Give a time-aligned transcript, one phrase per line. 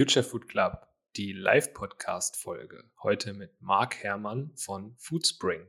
[0.00, 2.84] Future Food Club, die Live-Podcast-Folge.
[3.02, 5.66] Heute mit Marc Herrmann von Foodspring.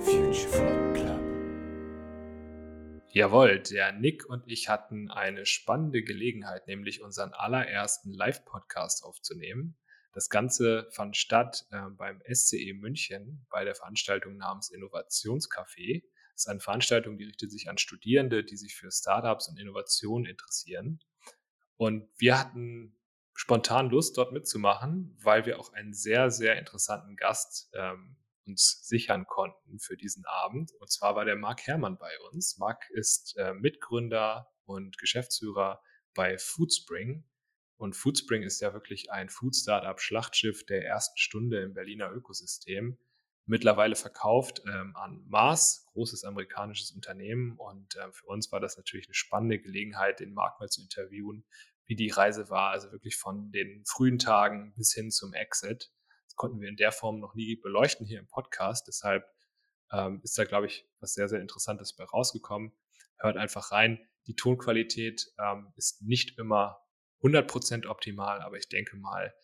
[0.00, 1.20] Future Food Club.
[3.08, 9.78] Jawohl, der Nick und ich hatten eine spannende Gelegenheit, nämlich unseren allerersten Live-Podcast aufzunehmen.
[10.12, 16.02] Das Ganze fand statt äh, beim SCE München bei der Veranstaltung namens Innovationscafé.
[16.34, 20.26] Das ist eine Veranstaltung, die richtet sich an Studierende, die sich für Startups und Innovationen
[20.26, 21.00] interessieren.
[21.76, 22.96] Und wir hatten
[23.34, 28.16] spontan Lust, dort mitzumachen, weil wir auch einen sehr, sehr interessanten Gast ähm,
[28.46, 30.72] uns sichern konnten für diesen Abend.
[30.78, 32.58] Und zwar war der Marc Herrmann bei uns.
[32.58, 35.82] Marc ist äh, Mitgründer und Geschäftsführer
[36.14, 37.24] bei Foodspring.
[37.76, 42.98] Und Foodspring ist ja wirklich ein Food-Startup-Schlachtschiff der ersten Stunde im Berliner Ökosystem.
[43.46, 47.56] Mittlerweile verkauft ähm, an Mars, großes amerikanisches Unternehmen.
[47.58, 51.44] Und äh, für uns war das natürlich eine spannende Gelegenheit, den Marc mal zu interviewen,
[51.84, 52.70] wie die Reise war.
[52.70, 55.92] Also wirklich von den frühen Tagen bis hin zum Exit.
[56.24, 58.88] Das konnten wir in der Form noch nie beleuchten hier im Podcast.
[58.88, 59.26] Deshalb
[59.92, 62.72] ähm, ist da, glaube ich, was sehr, sehr Interessantes bei rausgekommen.
[63.18, 64.00] Hört einfach rein.
[64.26, 66.78] Die Tonqualität ähm, ist nicht immer
[67.22, 69.34] 100% optimal, aber ich denke mal,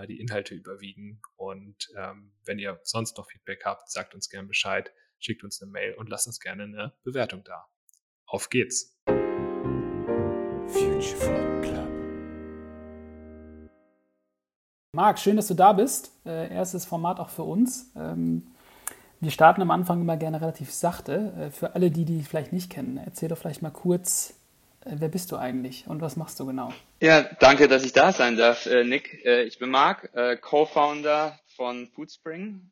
[0.00, 1.20] äh, die Inhalte überwiegen.
[1.36, 5.70] Und ähm, wenn ihr sonst noch Feedback habt, sagt uns gerne Bescheid, schickt uns eine
[5.70, 7.66] Mail und lasst uns gerne eine Bewertung da.
[8.26, 8.98] Auf geht's!
[14.94, 16.12] Marc, schön, dass du da bist.
[16.26, 17.90] Äh, erstes Format auch für uns.
[17.96, 18.46] Ähm,
[19.20, 21.32] wir starten am Anfang immer gerne relativ sachte.
[21.38, 24.34] Äh, für alle, die die vielleicht nicht kennen, erzähl doch vielleicht mal kurz,
[24.84, 26.72] wer bist du eigentlich und was machst du genau?
[27.00, 29.24] Ja, danke, dass ich da sein darf, äh, Nick.
[29.24, 32.70] Äh, ich bin Marc, äh, Co-Founder von Foodspring.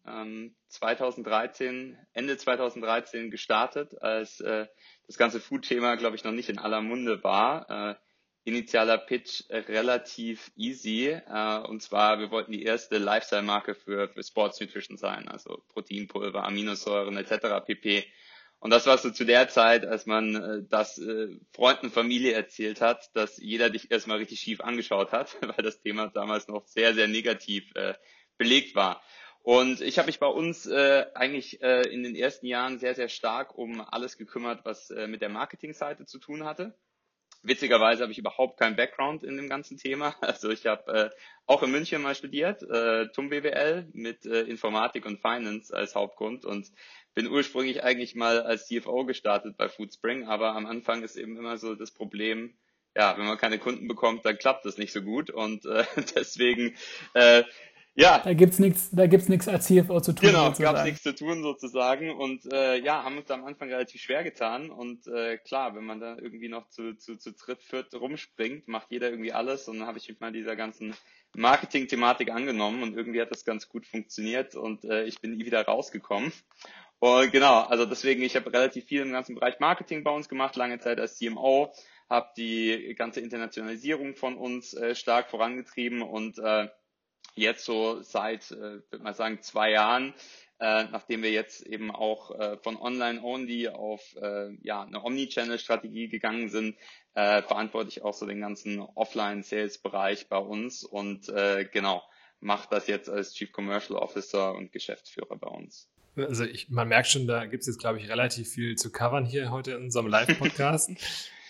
[0.68, 6.80] 2013, ähm, Ende 2013 gestartet, als das ganze Food-Thema, glaube ich, noch nicht in aller
[6.80, 7.98] Munde war
[8.44, 11.08] initialer Pitch relativ easy.
[11.08, 16.44] Äh, und zwar, wir wollten die erste Lifestyle-Marke für, für Sports Nutrition sein, also Proteinpulver,
[16.44, 17.64] Aminosäuren etc.
[17.64, 18.06] pp.
[18.60, 22.32] Und das war so zu der Zeit, als man äh, das äh, Freunden und Familie
[22.32, 26.66] erzählt hat, dass jeder dich erstmal richtig schief angeschaut hat, weil das Thema damals noch
[26.66, 27.94] sehr, sehr negativ äh,
[28.36, 29.02] belegt war.
[29.42, 33.08] Und ich habe mich bei uns äh, eigentlich äh, in den ersten Jahren sehr, sehr
[33.08, 36.74] stark um alles gekümmert, was äh, mit der Marketingseite zu tun hatte.
[37.42, 40.14] Witzigerweise habe ich überhaupt keinen Background in dem ganzen Thema.
[40.20, 41.10] Also ich habe äh,
[41.46, 46.44] auch in München mal studiert, äh, TUM BWL mit äh, Informatik und Finance als Hauptgrund
[46.44, 46.70] und
[47.14, 51.58] bin ursprünglich eigentlich mal als CFO gestartet bei Foodspring, aber am Anfang ist eben immer
[51.58, 52.54] so das Problem,
[52.96, 55.84] ja, wenn man keine Kunden bekommt, dann klappt das nicht so gut und äh,
[56.14, 56.76] deswegen
[57.14, 57.44] äh,
[57.94, 58.20] ja.
[58.24, 60.28] Da gibt's nichts, da gibt's nichts als CFO zu tun.
[60.28, 64.22] Genau, gab's nichts zu tun sozusagen und äh, ja, haben uns am Anfang relativ schwer
[64.22, 68.68] getan und äh, klar, wenn man da irgendwie noch zu, zu, zu dritt, viert rumspringt,
[68.68, 70.94] macht jeder irgendwie alles und dann habe ich mich mal dieser ganzen
[71.34, 75.64] Marketing-Thematik angenommen und irgendwie hat das ganz gut funktioniert und äh, ich bin nie wieder
[75.64, 76.32] rausgekommen.
[77.00, 80.54] Und genau, also deswegen, ich habe relativ viel im ganzen Bereich Marketing bei uns gemacht,
[80.56, 81.72] lange Zeit als CMO,
[82.10, 86.68] habe die ganze Internationalisierung von uns äh, stark vorangetrieben und äh,
[87.36, 90.12] jetzt so seit, äh, würde man sagen, zwei Jahren,
[90.58, 96.50] äh, nachdem wir jetzt eben auch äh, von Online-Only auf äh, ja, eine Omni-Channel-Strategie gegangen
[96.50, 96.76] sind,
[97.14, 102.02] äh, verantworte ich auch so den ganzen Offline-Sales-Bereich bei uns und äh, genau,
[102.40, 105.88] mache das jetzt als Chief Commercial Officer und Geschäftsführer bei uns.
[106.16, 109.24] Also ich, man merkt schon, da gibt es jetzt, glaube ich, relativ viel zu covern
[109.24, 110.90] hier heute in unserem Live-Podcast.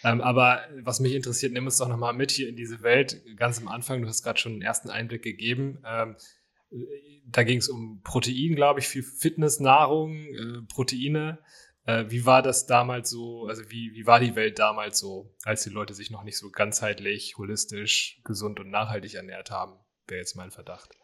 [0.02, 3.20] Ähm, aber was mich interessiert, nimm uns doch nochmal mit hier in diese Welt.
[3.36, 5.82] Ganz am Anfang, du hast gerade schon einen ersten Einblick gegeben.
[5.84, 6.16] Ähm,
[7.26, 11.38] da ging es um Protein, glaube ich, viel Fitness, Nahrung, äh, Proteine.
[11.84, 15.64] Äh, wie war das damals so, also wie, wie war die Welt damals so, als
[15.64, 19.74] die Leute sich noch nicht so ganzheitlich, holistisch, gesund und nachhaltig ernährt haben?
[20.06, 20.96] Wäre jetzt mein Verdacht.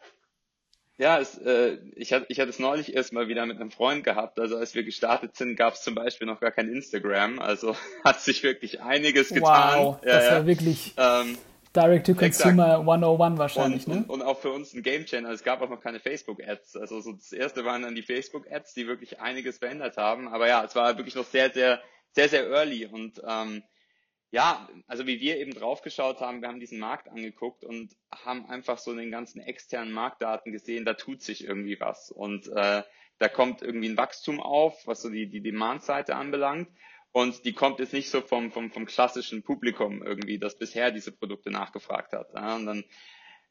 [0.99, 4.03] Ja, es, äh, ich, hatte, ich hatte es neulich erst mal wieder mit einem Freund
[4.03, 4.39] gehabt.
[4.39, 7.39] Also als wir gestartet sind, gab es zum Beispiel noch gar kein Instagram.
[7.39, 9.79] Also hat sich wirklich einiges getan.
[9.79, 10.47] Wow, das ja, war ja.
[10.47, 11.37] wirklich ähm,
[11.75, 13.85] Direct-to-Consumer 101 wahrscheinlich.
[13.85, 14.05] Und, ne?
[14.07, 15.29] und, und auch für uns ein Game-Changer.
[15.29, 16.77] Es gab auch noch keine Facebook-Ads.
[16.77, 20.27] Also so das erste waren dann die Facebook-Ads, die wirklich einiges verändert haben.
[20.27, 21.79] Aber ja, es war wirklich noch sehr, sehr,
[22.13, 22.87] sehr, sehr early.
[22.87, 23.61] Und ähm,
[24.31, 28.77] ja, also wie wir eben draufgeschaut haben, wir haben diesen Markt angeguckt und haben einfach
[28.77, 32.83] so den ganzen externen Marktdaten gesehen, da tut sich irgendwie was und äh,
[33.19, 36.69] da kommt irgendwie ein Wachstum auf, was so die, die Demand-Seite anbelangt
[37.11, 41.11] und die kommt jetzt nicht so vom, vom, vom klassischen Publikum irgendwie, das bisher diese
[41.11, 42.33] Produkte nachgefragt hat.
[42.35, 42.55] Ja?
[42.55, 42.83] Und dann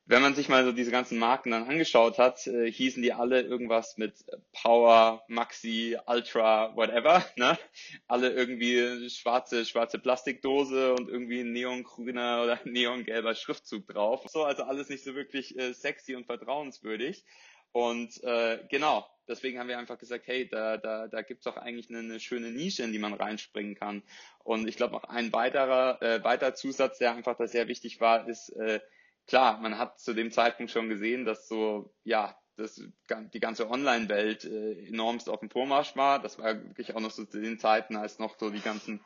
[0.09, 3.43] wenn man sich mal so diese ganzen Marken dann angeschaut hat, äh, hießen die alle
[3.43, 7.59] irgendwas mit Power, Maxi, Ultra, whatever, ne?
[8.07, 14.25] Alle irgendwie schwarze, schwarze Plastikdose und irgendwie neongrüner oder neongelber Schriftzug drauf.
[14.29, 17.25] So, also alles nicht so wirklich äh, sexy und vertrauenswürdig.
[17.73, 21.57] Und äh, genau, deswegen haben wir einfach gesagt, hey, da, da, da gibt es doch
[21.57, 24.03] eigentlich eine, eine, schöne Nische, in die man reinspringen kann.
[24.45, 28.29] Und ich glaube, noch ein weiterer, äh, weiterer Zusatz, der einfach da sehr wichtig war,
[28.29, 28.81] ist, äh,
[29.27, 32.81] klar, man hat zu dem Zeitpunkt schon gesehen, dass so, ja, dass
[33.35, 36.21] die ganze Online-Welt äh, enormst auf dem Vormarsch war.
[36.21, 39.05] Das war wirklich auch noch so zu den Zeiten, als noch so die ganzen,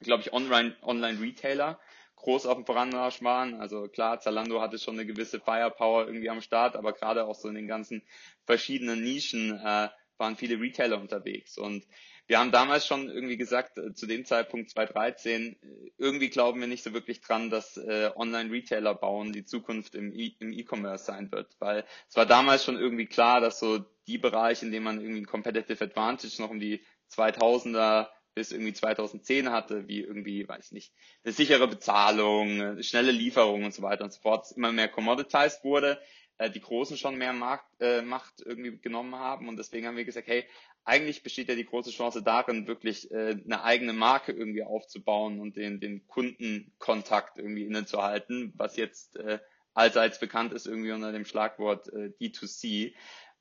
[0.00, 1.80] glaube ich, Online-Retailer
[2.22, 3.60] groß auf dem Voranmarsch waren.
[3.60, 7.48] Also klar, Zalando hatte schon eine gewisse Firepower irgendwie am Start, aber gerade auch so
[7.48, 8.02] in den ganzen
[8.44, 9.88] verschiedenen Nischen äh,
[10.18, 11.58] waren viele Retailer unterwegs.
[11.58, 11.84] Und
[12.26, 15.56] wir haben damals schon irgendwie gesagt, äh, zu dem Zeitpunkt 2013, äh,
[15.98, 20.34] irgendwie glauben wir nicht so wirklich dran, dass äh, Online-Retailer bauen die Zukunft im e-,
[20.40, 24.72] E-Commerce sein wird, weil es war damals schon irgendwie klar, dass so die Bereiche, in
[24.72, 30.00] denen man irgendwie ein Competitive Advantage noch um die 2000er bis irgendwie 2010 hatte, wie
[30.00, 34.72] irgendwie, weiß nicht, eine sichere Bezahlung, schnelle Lieferung und so weiter und so fort, immer
[34.72, 36.00] mehr commoditized wurde,
[36.38, 40.04] äh, die Großen schon mehr Markt, äh, Macht irgendwie genommen haben und deswegen haben wir
[40.04, 40.44] gesagt, hey,
[40.84, 45.56] eigentlich besteht ja die große Chance darin, wirklich äh, eine eigene Marke irgendwie aufzubauen und
[45.56, 49.38] den, den Kundenkontakt irgendwie innezuhalten, was jetzt äh,
[49.74, 52.94] allseits bekannt ist irgendwie unter dem Schlagwort äh, D2C.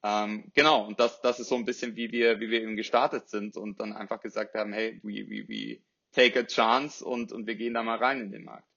[0.04, 3.30] Ähm, genau, und das, das ist so ein bisschen, wie wir, wie wir eben gestartet
[3.30, 5.80] sind und dann einfach gesagt haben, hey, we, we, we
[6.12, 8.68] take a chance und, und wir gehen da mal rein in den Markt.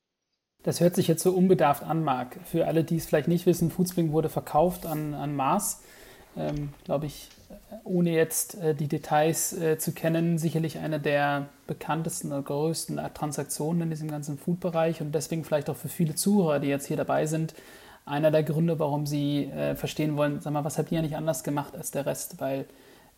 [0.65, 2.39] Das hört sich jetzt so unbedarft an, Marc.
[2.45, 5.81] Für alle, die es vielleicht nicht wissen, Foodspring wurde verkauft an, an Mars
[6.37, 7.29] ähm, glaube ich,
[7.85, 13.83] ohne jetzt äh, die Details äh, zu kennen, sicherlich eine der bekanntesten oder größten Transaktionen
[13.83, 17.27] in diesem ganzen Food-Bereich und deswegen vielleicht auch für viele Zuhörer, die jetzt hier dabei
[17.27, 17.55] sind,
[18.07, 21.43] einer der Gründe, warum sie äh, verstehen wollen, sag mal, was habt ihr nicht anders
[21.43, 22.41] gemacht als der Rest?
[22.41, 22.67] Weil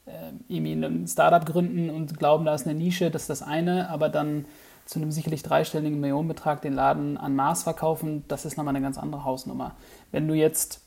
[0.06, 0.10] äh,
[0.48, 4.08] irgendwie ein Startup gründen und glauben, da ist eine Nische, das ist das eine, aber
[4.08, 4.44] dann
[4.86, 8.98] zu einem sicherlich dreistelligen Millionenbetrag den Laden an Mars verkaufen, das ist nochmal eine ganz
[8.98, 9.76] andere Hausnummer.
[10.12, 10.80] Wenn du jetzt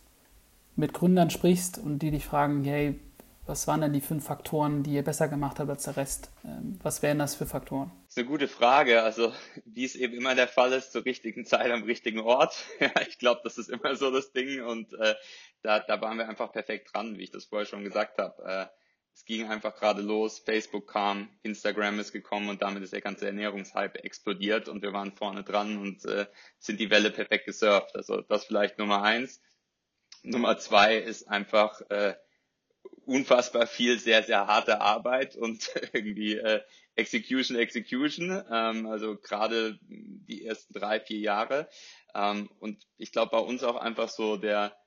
[0.76, 3.00] mit Gründern sprichst und die dich fragen, hey,
[3.50, 6.30] was waren denn die fünf Faktoren, die ihr besser gemacht habt als der Rest?
[6.46, 7.92] Ähm, was wären das für Faktoren?
[8.06, 9.02] Das ist eine gute Frage.
[9.02, 9.34] Also,
[9.66, 12.56] wie es eben immer der Fall ist, zur richtigen Zeit am richtigen Ort.
[13.10, 15.16] Ich glaube, das ist immer so das Ding und äh,
[15.64, 18.44] da, da waren wir einfach perfekt dran, wie ich das vorher schon gesagt habe.
[18.44, 18.79] Äh,
[19.14, 23.26] es ging einfach gerade los, Facebook kam, Instagram ist gekommen und damit ist der ganze
[23.28, 26.26] Ernährungshype explodiert und wir waren vorne dran und äh,
[26.58, 27.96] sind die Welle perfekt gesurft.
[27.96, 29.42] Also das vielleicht Nummer eins.
[30.24, 32.16] Nummer zwei ist einfach äh,
[33.06, 36.62] unfassbar viel sehr, sehr harte Arbeit und irgendwie äh,
[36.96, 38.44] Execution, Execution.
[38.52, 41.70] Ähm, also gerade die ersten drei, vier Jahre.
[42.14, 44.79] Ähm, und ich glaube bei uns auch einfach so der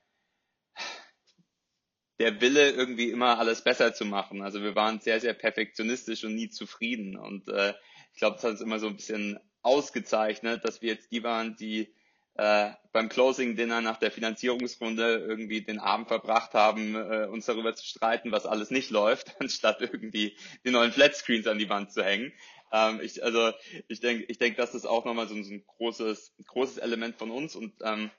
[2.23, 4.41] der Wille, irgendwie immer alles besser zu machen.
[4.41, 7.17] Also wir waren sehr, sehr perfektionistisch und nie zufrieden.
[7.17, 7.73] Und äh,
[8.13, 11.57] ich glaube, das hat uns immer so ein bisschen ausgezeichnet, dass wir jetzt die waren,
[11.57, 11.93] die
[12.35, 17.75] äh, beim Closing Dinner nach der Finanzierungsrunde irgendwie den Abend verbracht haben, äh, uns darüber
[17.75, 22.05] zu streiten, was alles nicht läuft, anstatt irgendwie die neuen Flatscreens an die Wand zu
[22.05, 22.31] hängen.
[22.71, 23.51] Ähm, ich, also
[23.89, 27.31] ich denke, ich denke, das ist auch nochmal so, so ein großes, großes Element von
[27.31, 28.11] uns und ähm,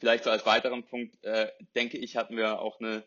[0.00, 3.04] vielleicht so als weiteren Punkt äh, denke ich, hatten wir auch eine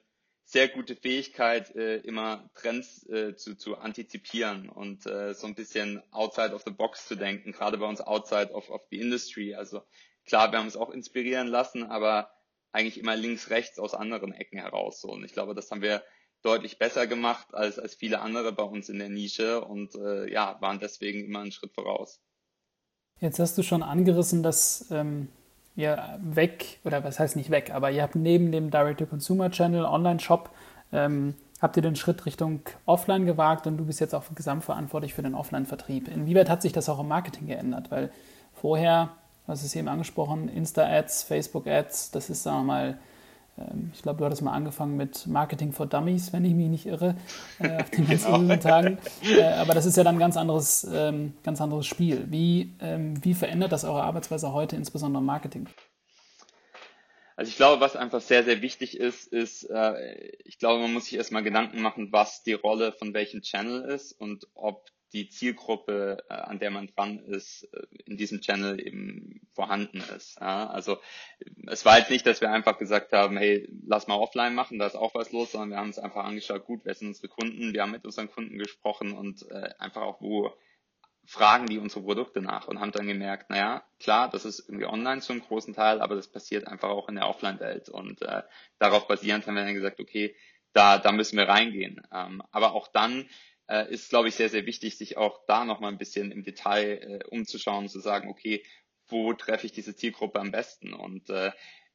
[0.50, 6.02] sehr gute Fähigkeit, äh, immer Trends äh, zu, zu antizipieren und äh, so ein bisschen
[6.12, 9.54] outside of the box zu denken, gerade bei uns outside of, of the industry.
[9.54, 9.84] Also
[10.28, 12.30] Klar, wir haben uns auch inspirieren lassen, aber
[12.74, 15.00] eigentlich immer links, rechts aus anderen Ecken heraus.
[15.00, 15.10] So.
[15.10, 16.04] Und ich glaube, das haben wir
[16.44, 20.58] deutlich besser gemacht als, als viele andere bei uns in der Nische und äh, ja,
[20.60, 22.22] waren deswegen immer einen Schritt voraus.
[23.20, 25.30] Jetzt hast du schon angerissen, dass ähm,
[25.78, 30.50] ihr weg, oder was heißt nicht weg, aber ihr habt neben dem Direct-to-Consumer-Channel, Online-Shop,
[30.92, 35.22] ähm, habt ihr den Schritt Richtung Offline gewagt und du bist jetzt auch gesamtverantwortlich für
[35.22, 36.08] den Offline-Vertrieb.
[36.08, 37.92] Inwieweit hat sich das auch im Marketing geändert?
[37.92, 38.12] Weil
[38.54, 39.10] vorher
[39.48, 42.98] hast es eben angesprochen, Insta-Ads, Facebook-Ads, das ist, sagen wir mal,
[43.94, 47.16] ich glaube, du hattest mal angefangen mit Marketing for Dummies, wenn ich mich nicht irre,
[47.60, 48.56] äh, auf den ganz genau.
[48.58, 49.00] Tagen.
[49.24, 52.26] Äh, aber das ist ja dann ein ganz anderes, ähm, ganz anderes Spiel.
[52.30, 55.68] Wie, ähm, wie verändert das eure Arbeitsweise heute, insbesondere im Marketing?
[57.36, 61.06] Also ich glaube, was einfach sehr, sehr wichtig ist, ist, äh, ich glaube, man muss
[61.06, 66.24] sich erstmal Gedanken machen, was die Rolle von welchem Channel ist und ob die Zielgruppe,
[66.30, 70.40] äh, an der man dran ist, äh, in diesem Channel eben vorhanden ist.
[70.40, 70.68] Ja?
[70.68, 70.98] Also
[71.68, 74.88] es war jetzt nicht, dass wir einfach gesagt haben, hey, lass mal offline machen, da
[74.88, 77.74] ist auch was los, sondern wir haben uns einfach angeschaut, gut, wer sind unsere Kunden,
[77.74, 80.54] wir haben mit unseren Kunden gesprochen und äh, einfach auch, wo
[81.28, 85.20] fragen die unsere Produkte nach und haben dann gemerkt, naja, klar, das ist irgendwie online
[85.20, 87.90] zum großen Teil, aber das passiert einfach auch in der Offline-Welt.
[87.90, 88.44] Und äh,
[88.80, 90.36] darauf basierend haben wir dann gesagt, okay,
[90.72, 92.02] da, da müssen wir reingehen.
[92.14, 93.28] Ähm, aber auch dann
[93.68, 97.22] äh, ist, glaube ich, sehr, sehr wichtig, sich auch da nochmal ein bisschen im Detail
[97.22, 98.64] äh, umzuschauen zu sagen, okay,
[99.08, 100.94] wo treffe ich diese Zielgruppe am besten?
[100.94, 101.52] Und äh,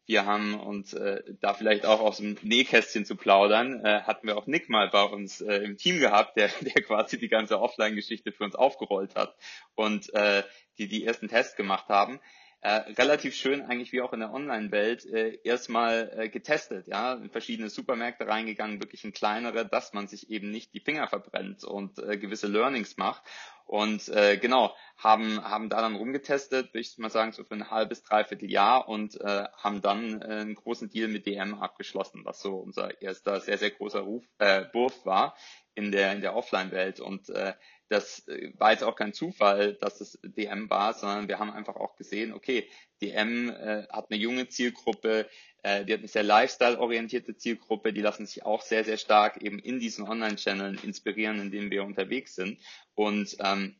[0.06, 4.36] wir haben uns äh, da vielleicht auch aus dem Nähkästchen zu plaudern, äh, hatten wir
[4.36, 8.32] auch Nick mal bei uns äh, im Team gehabt, der, der quasi die ganze Offline-Geschichte
[8.32, 9.36] für uns aufgerollt hat
[9.74, 10.42] und äh,
[10.78, 12.20] die die ersten Tests gemacht haben
[12.62, 17.28] äh, relativ schön eigentlich wie auch in der Online-Welt äh, erstmal äh, getestet, ja, in
[17.28, 21.98] verschiedene Supermärkte reingegangen, wirklich in kleinere, dass man sich eben nicht die Finger verbrennt und
[21.98, 23.22] äh, gewisse Learnings macht.
[23.66, 27.70] Und äh, genau, haben, haben da dann rumgetestet, würde ich mal sagen, so für ein
[27.70, 32.40] halbes, dreiviertel Jahr und äh, haben dann äh, einen großen Deal mit DM abgeschlossen, was
[32.40, 35.36] so unser erster sehr, sehr großer Ruf, äh, Wurf war
[35.74, 37.00] in der, in der Offline-Welt.
[37.00, 37.54] Und äh,
[37.88, 41.76] das äh, war jetzt auch kein Zufall, dass es DM war, sondern wir haben einfach
[41.76, 42.68] auch gesehen, okay,
[43.00, 45.28] DM äh, hat eine junge Zielgruppe,
[45.64, 49.58] äh, die hat eine sehr lifestyle-orientierte Zielgruppe, die lassen sich auch sehr, sehr stark eben
[49.58, 52.60] in diesen Online-Channeln inspirieren, in denen wir unterwegs sind.
[52.94, 53.76] Und ähm,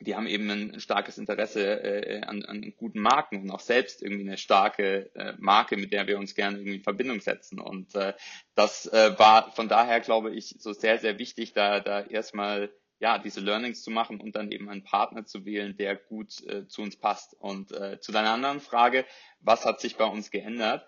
[0.00, 4.26] die haben eben ein, starkes Interesse äh, an, an guten Marken und auch selbst irgendwie
[4.26, 7.60] eine starke äh, Marke, mit der wir uns gerne irgendwie in Verbindung setzen.
[7.60, 8.14] Und äh,
[8.54, 13.18] das äh, war von daher, glaube ich, so sehr, sehr wichtig, da, da erstmal ja,
[13.18, 16.82] diese Learnings zu machen und dann eben einen Partner zu wählen, der gut äh, zu
[16.82, 17.34] uns passt.
[17.34, 19.06] Und äh, zu deiner anderen Frage,
[19.40, 20.86] was hat sich bei uns geändert?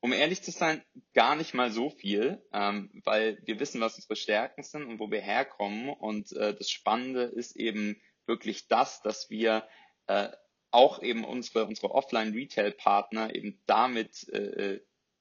[0.00, 0.82] Um ehrlich zu sein,
[1.14, 5.10] gar nicht mal so viel, ähm, weil wir wissen, was unsere Stärken sind und wo
[5.10, 5.88] wir herkommen.
[5.88, 7.96] Und äh, das Spannende ist eben
[8.26, 9.66] wirklich das, dass wir
[10.06, 10.28] äh,
[10.70, 14.80] auch eben unsere, unsere Offline-Retail-Partner eben damit äh,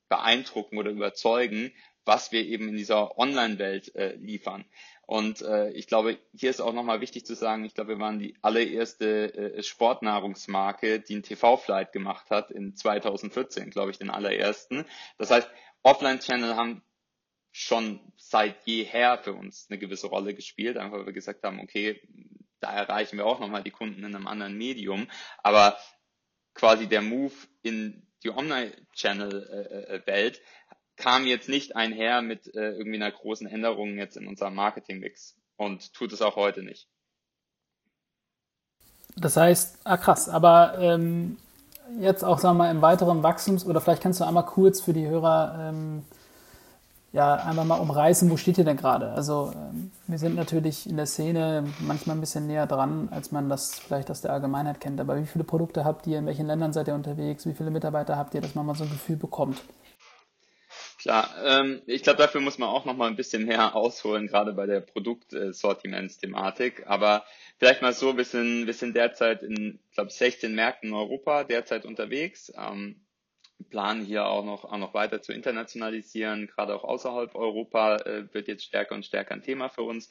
[0.09, 1.71] beeindrucken oder überzeugen,
[2.05, 4.65] was wir eben in dieser Online-Welt äh, liefern.
[5.05, 8.19] Und äh, ich glaube, hier ist auch nochmal wichtig zu sagen, ich glaube, wir waren
[8.19, 14.85] die allererste äh, Sportnahrungsmarke, die einen TV-Flight gemacht hat in 2014, glaube ich, den allerersten.
[15.17, 15.49] Das heißt,
[15.83, 16.83] Offline-Channel haben
[17.51, 22.01] schon seit jeher für uns eine gewisse Rolle gespielt, einfach weil wir gesagt haben, okay,
[22.63, 25.07] da erreichen wir auch nochmal die Kunden in einem anderen Medium.
[25.43, 25.77] Aber
[26.53, 30.41] quasi der Move in die Online-Channel-Welt
[30.95, 35.93] kam jetzt nicht einher mit äh, irgendwie einer großen Änderung jetzt in unserem Marketingmix und
[35.93, 36.87] tut es auch heute nicht.
[39.17, 41.37] Das heißt, ah krass, aber ähm,
[41.99, 44.93] jetzt auch, sagen wir mal, im weiteren Wachstums- oder vielleicht kannst du einmal kurz für
[44.93, 46.05] die Hörer ähm,
[47.13, 49.11] ja, einfach mal umreißen, wo steht ihr denn gerade?
[49.11, 53.49] Also ähm, wir sind natürlich in der Szene manchmal ein bisschen näher dran, als man
[53.49, 54.99] das vielleicht aus der Allgemeinheit kennt.
[54.99, 58.17] Aber wie viele Produkte habt ihr, in welchen Ländern seid ihr unterwegs, wie viele Mitarbeiter
[58.17, 59.61] habt ihr, dass man mal so ein Gefühl bekommt?
[60.99, 64.53] Klar, ähm, ich glaube, dafür muss man auch noch mal ein bisschen mehr ausholen, gerade
[64.53, 66.87] bei der Produktsortimentsthematik.
[66.87, 67.25] Aber
[67.59, 71.85] vielleicht mal so, wir sind, wir sind derzeit in, glaube 16 Märkten in Europa derzeit
[71.85, 72.51] unterwegs.
[72.57, 73.02] Ähm,
[73.69, 78.47] planen hier auch noch, auch noch weiter zu internationalisieren, gerade auch außerhalb Europa äh, wird
[78.47, 80.09] jetzt stärker und stärker ein Thema für uns.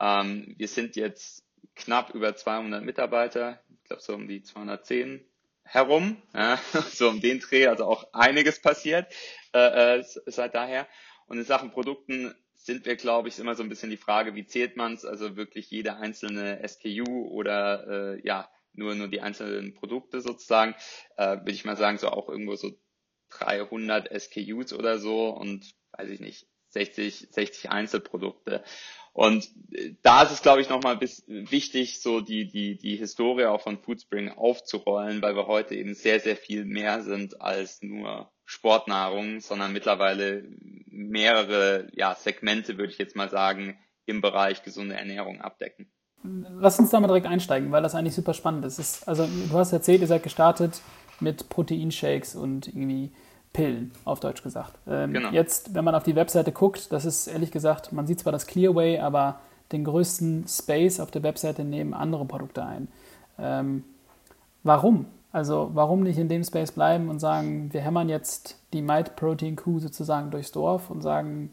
[0.00, 1.44] Ähm, wir sind jetzt
[1.74, 5.24] knapp über 200 Mitarbeiter, ich glaube so um die 210
[5.64, 6.58] herum, ja,
[6.92, 9.12] so um den Dreh, also auch einiges passiert
[9.54, 10.86] äh, äh seit daher.
[11.26, 14.46] Und in Sachen Produkten sind wir, glaube ich, immer so ein bisschen die Frage, wie
[14.46, 19.74] zählt man es, also wirklich jede einzelne SKU oder äh, ja, nur, nur die einzelnen
[19.74, 20.74] Produkte sozusagen,
[21.16, 22.72] äh, würde ich mal sagen, so auch irgendwo so
[23.30, 28.62] 300 SKUs oder so und weiß ich nicht, 60, 60 Einzelprodukte.
[29.12, 33.46] Und äh, da ist es, glaube ich, nochmal bis wichtig, so die, die, die Historie
[33.46, 38.30] auch von Foodspring aufzurollen, weil wir heute eben sehr, sehr viel mehr sind als nur
[38.44, 40.44] Sportnahrung, sondern mittlerweile
[40.86, 45.92] mehrere ja, Segmente, würde ich jetzt mal sagen, im Bereich gesunde Ernährung abdecken.
[46.22, 48.78] Lass uns da mal direkt einsteigen, weil das eigentlich super spannend ist.
[48.78, 50.82] ist also du hast erzählt, ihr seid gestartet
[51.18, 53.10] mit Proteinshakes und irgendwie
[53.52, 54.74] Pillen, auf Deutsch gesagt.
[54.86, 55.30] Ähm, genau.
[55.30, 58.46] Jetzt, wenn man auf die Webseite guckt, das ist ehrlich gesagt, man sieht zwar das
[58.46, 59.40] Clearway, aber
[59.72, 62.88] den größten Space auf der Webseite nehmen andere Produkte ein.
[63.38, 63.84] Ähm,
[64.62, 65.06] warum?
[65.32, 69.56] Also warum nicht in dem Space bleiben und sagen, wir hämmern jetzt die Might Protein
[69.56, 71.50] Kuh sozusagen durchs Dorf und sagen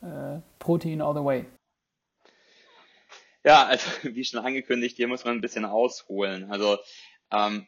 [0.00, 1.44] äh, Protein all the way?
[3.46, 6.50] Ja, also wie schon angekündigt, hier muss man ein bisschen ausholen.
[6.50, 6.78] Also
[7.30, 7.66] ähm,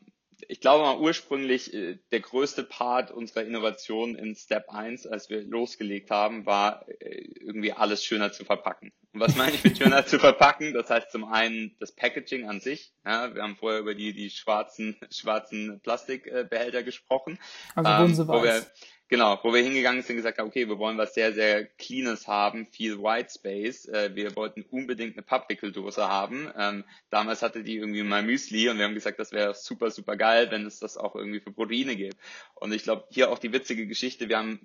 [0.48, 5.42] ich glaube mal ursprünglich äh, der größte Part unserer Innovation in Step 1, als wir
[5.42, 8.92] losgelegt haben, war äh, irgendwie alles schöner zu verpacken.
[9.12, 10.74] Und was meine ich mit schöner zu verpacken?
[10.74, 12.92] Das heißt zum einen das Packaging an sich.
[13.04, 17.38] Ja, wir haben vorher über die, die schwarzen, schwarzen Plastikbehälter gesprochen.
[17.76, 18.66] Also ähm, wo wir,
[19.10, 22.66] Genau, wo wir hingegangen sind gesagt haben, okay, wir wollen was sehr, sehr Cleanes haben,
[22.66, 23.86] viel White Space.
[23.86, 26.52] Äh, wir wollten unbedingt eine Pappwickeldose haben.
[26.58, 30.16] Ähm, damals hatte die irgendwie mal Müsli und wir haben gesagt, das wäre super, super
[30.16, 32.18] geil, wenn es das auch irgendwie für Proteine gibt.
[32.54, 34.60] Und ich glaube, hier auch die witzige Geschichte, wir haben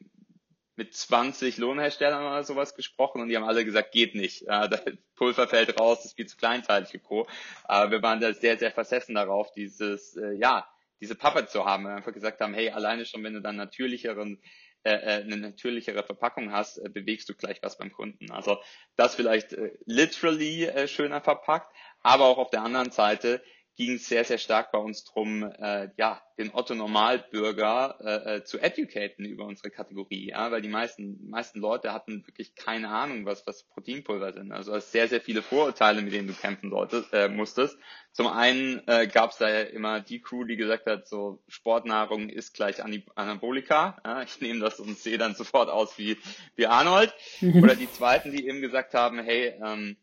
[0.76, 4.42] mit 20 Lohnherstellern oder sowas gesprochen und die haben alle gesagt, geht nicht.
[4.48, 4.82] Äh, das
[5.16, 7.28] Pulver fällt raus, das ist viel zu kleinteilig und Co.
[7.64, 10.68] Aber wir waren da sehr, sehr versessen darauf, dieses, äh, ja,
[11.04, 11.84] diese Pappe zu haben.
[11.84, 14.42] Wir einfach gesagt haben, hey, alleine schon, wenn du dann natürlicheren
[14.86, 18.32] äh, äh, eine natürlichere Verpackung hast, äh, bewegst du gleich was beim Kunden.
[18.32, 18.58] Also
[18.96, 19.56] das vielleicht
[19.86, 23.42] literally schöner verpackt, aber auch auf der anderen Seite
[23.76, 28.44] ging es sehr, sehr stark bei uns drum, äh, ja, den Otto Normalbürger äh, äh,
[28.44, 33.26] zu educaten über unsere Kategorie, ja, weil die meisten, meisten Leute hatten wirklich keine Ahnung,
[33.26, 34.52] was, was Proteinpulver sind.
[34.52, 37.78] Also es sehr, sehr viele Vorurteile, mit denen du kämpfen solltest, äh, musstest.
[38.12, 42.30] Zum einen äh, gab es da ja immer die Crew, die gesagt hat, so Sportnahrung
[42.30, 44.00] ist gleich Anabolika.
[44.04, 46.18] Ja, ich nehme das und sehe dann sofort aus wie,
[46.56, 47.14] wie Arnold.
[47.42, 49.98] Oder die zweiten, die eben gesagt haben, hey, ähm,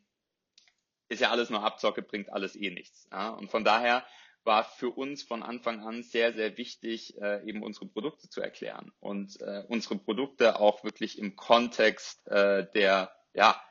[1.11, 3.09] ist ja alles nur Abzocke, bringt alles eh nichts.
[3.13, 3.31] Ja?
[3.31, 4.07] Und von daher
[4.45, 8.91] war für uns von Anfang an sehr, sehr wichtig, äh, eben unsere Produkte zu erklären
[9.01, 13.63] und äh, unsere Produkte auch wirklich im Kontext äh, der ja,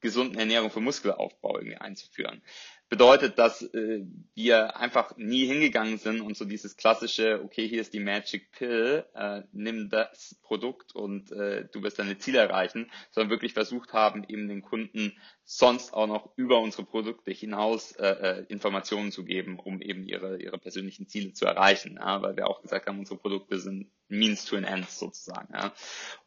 [0.00, 2.42] gesunden Ernährung für Muskelaufbau irgendwie einzuführen
[2.88, 4.04] bedeutet, dass äh,
[4.34, 9.04] wir einfach nie hingegangen sind und so dieses klassische, okay, hier ist die Magic Pill,
[9.14, 14.24] äh, nimm das Produkt und äh, du wirst deine Ziele erreichen, sondern wirklich versucht haben,
[14.26, 15.12] eben den Kunden
[15.44, 20.40] sonst auch noch über unsere Produkte hinaus äh, äh, Informationen zu geben, um eben ihre,
[20.40, 21.98] ihre persönlichen Ziele zu erreichen.
[22.00, 22.22] Ja?
[22.22, 25.52] Weil wir auch gesagt haben, unsere Produkte sind means to an end sozusagen.
[25.52, 25.74] Ja?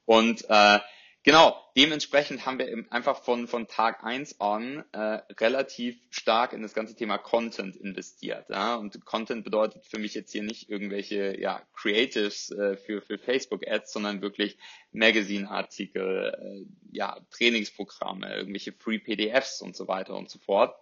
[0.06, 0.80] Und äh,
[1.24, 6.74] Genau, dementsprechend haben wir einfach von, von Tag eins an äh, relativ stark in das
[6.74, 8.50] ganze Thema Content investiert.
[8.50, 8.74] Ja?
[8.74, 13.94] Und Content bedeutet für mich jetzt hier nicht irgendwelche ja, Creatives äh, für, für Facebook-Ads,
[13.94, 14.58] sondern wirklich
[14.94, 20.76] Magazine-Artikel, äh, ja, Trainingsprogramme, irgendwelche Free-PDFs und so weiter und so fort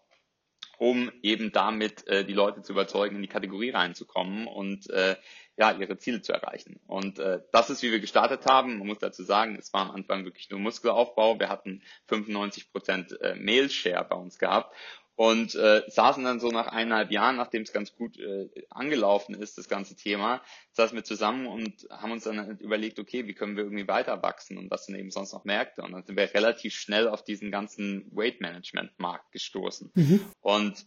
[0.79, 5.17] um eben damit äh, die Leute zu überzeugen, in die Kategorie reinzukommen und äh,
[5.57, 6.79] ja, ihre Ziele zu erreichen.
[6.87, 8.77] Und äh, das ist, wie wir gestartet haben.
[8.77, 11.37] Man muss dazu sagen, es war am Anfang wirklich nur Muskelaufbau.
[11.37, 14.73] Wir hatten 95 Prozent äh, Mail-Share bei uns gehabt
[15.19, 19.57] und äh, saßen dann so nach eineinhalb Jahren, nachdem es ganz gut äh, angelaufen ist,
[19.57, 23.65] das ganze Thema, saßen wir zusammen und haben uns dann überlegt, okay, wie können wir
[23.65, 25.81] irgendwie weiter wachsen und was sind eben sonst noch Märkte.
[25.81, 29.91] Und dann sind wir relativ schnell auf diesen ganzen Weight Management Markt gestoßen.
[29.93, 30.21] Mhm.
[30.39, 30.85] Und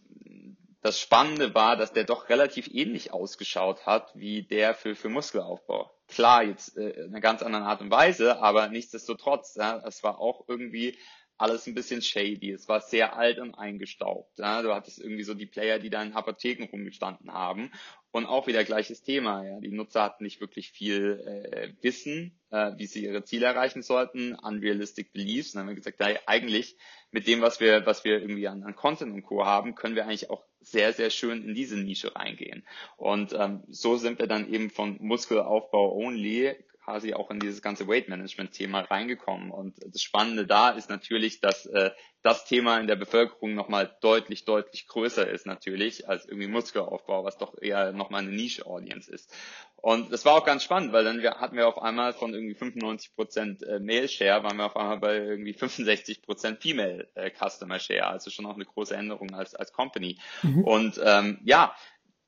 [0.81, 5.91] das Spannende war, dass der doch relativ ähnlich ausgeschaut hat wie der für, für Muskelaufbau.
[6.07, 10.17] Klar, jetzt äh, in einer ganz anderen Art und Weise, aber nichtsdestotrotz, ja, es war
[10.17, 10.97] auch irgendwie
[11.43, 12.51] alles ein bisschen shady.
[12.51, 14.39] Es war sehr alt und eingestaubt.
[14.39, 14.61] Ja.
[14.61, 17.71] Du hattest irgendwie so die Player, die da in Apotheken rumgestanden haben.
[18.11, 19.45] Und auch wieder gleiches Thema.
[19.45, 19.59] Ja.
[19.59, 24.35] Die Nutzer hatten nicht wirklich viel äh, Wissen, äh, wie sie ihre Ziele erreichen sollten,
[24.35, 25.49] unrealistic beliefs.
[25.49, 26.77] Und dann haben wir gesagt, ja, eigentlich
[27.11, 29.45] mit dem, was wir, was wir irgendwie an, an Content und Co.
[29.45, 32.65] haben, können wir eigentlich auch sehr, sehr schön in diese Nische reingehen.
[32.95, 37.87] Und ähm, so sind wir dann eben von Muskelaufbau only quasi auch in dieses ganze
[37.87, 39.51] Weight Management Thema reingekommen.
[39.51, 41.91] Und das Spannende da ist natürlich, dass äh,
[42.21, 47.37] das Thema in der Bevölkerung nochmal deutlich, deutlich größer ist natürlich als irgendwie Muskelaufbau, was
[47.37, 49.33] doch eher nochmal eine Nische-Audience ist.
[49.75, 52.55] Und das war auch ganz spannend, weil dann wir, hatten wir auf einmal von irgendwie
[52.55, 57.79] 95 Prozent äh, Male-Share, waren wir auf einmal bei irgendwie 65 Prozent Female äh, Customer
[57.79, 60.19] Share, also schon auch eine große Änderung als, als Company.
[60.41, 60.63] Mhm.
[60.63, 61.75] Und ähm, ja,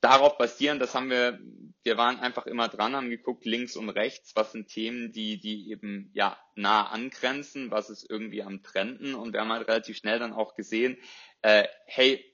[0.01, 1.39] darauf basieren, das haben wir,
[1.85, 5.69] wir waren einfach immer dran, haben geguckt, links und rechts, was sind Themen, die, die
[5.69, 9.13] eben, ja, nah angrenzen, was ist irgendwie am Trenden.
[9.13, 10.97] Und wir haben halt relativ schnell dann auch gesehen,
[11.43, 12.25] äh, hey,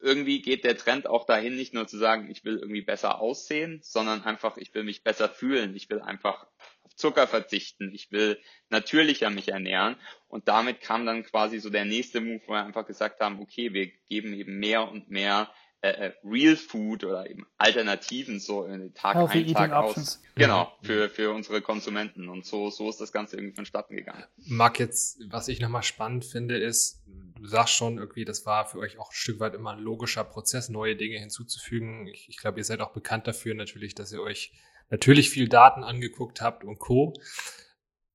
[0.00, 3.78] irgendwie geht der Trend auch dahin, nicht nur zu sagen, ich will irgendwie besser aussehen,
[3.82, 6.46] sondern einfach, ich will mich besser fühlen, ich will einfach
[6.82, 9.96] auf Zucker verzichten, ich will natürlicher mich ernähren.
[10.26, 13.72] Und damit kam dann quasi so der nächste Move, wo wir einfach gesagt haben, okay,
[13.72, 15.48] wir geben eben mehr und mehr
[15.84, 19.90] äh, äh, Real Food oder eben Alternativen so in Tag Healthy ein, Tag aus.
[19.90, 20.22] Options.
[20.34, 22.30] Genau, für, für unsere Konsumenten.
[22.30, 24.24] Und so, so ist das Ganze irgendwie vonstatten gegangen.
[24.46, 27.04] Marc, jetzt, was ich nochmal spannend finde, ist,
[27.38, 30.24] du sagst schon irgendwie, das war für euch auch ein Stück weit immer ein logischer
[30.24, 32.06] Prozess, neue Dinge hinzuzufügen.
[32.06, 34.52] Ich, ich glaube, ihr seid auch bekannt dafür natürlich, dass ihr euch
[34.88, 37.12] natürlich viel Daten angeguckt habt und Co.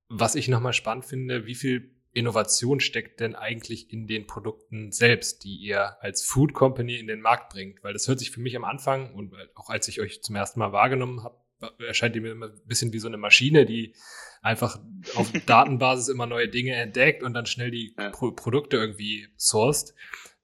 [0.07, 5.43] Was ich nochmal spannend finde, wie viel Innovation steckt denn eigentlich in den Produkten selbst,
[5.43, 7.83] die ihr als Food Company in den Markt bringt?
[7.83, 10.59] Weil das hört sich für mich am Anfang und auch als ich euch zum ersten
[10.59, 11.37] Mal wahrgenommen habe,
[11.85, 13.93] erscheint mir immer ein bisschen wie so eine Maschine, die
[14.41, 14.79] einfach
[15.15, 17.95] auf Datenbasis immer neue Dinge entdeckt und dann schnell die.
[18.11, 19.93] Pro Produkte irgendwie sourced.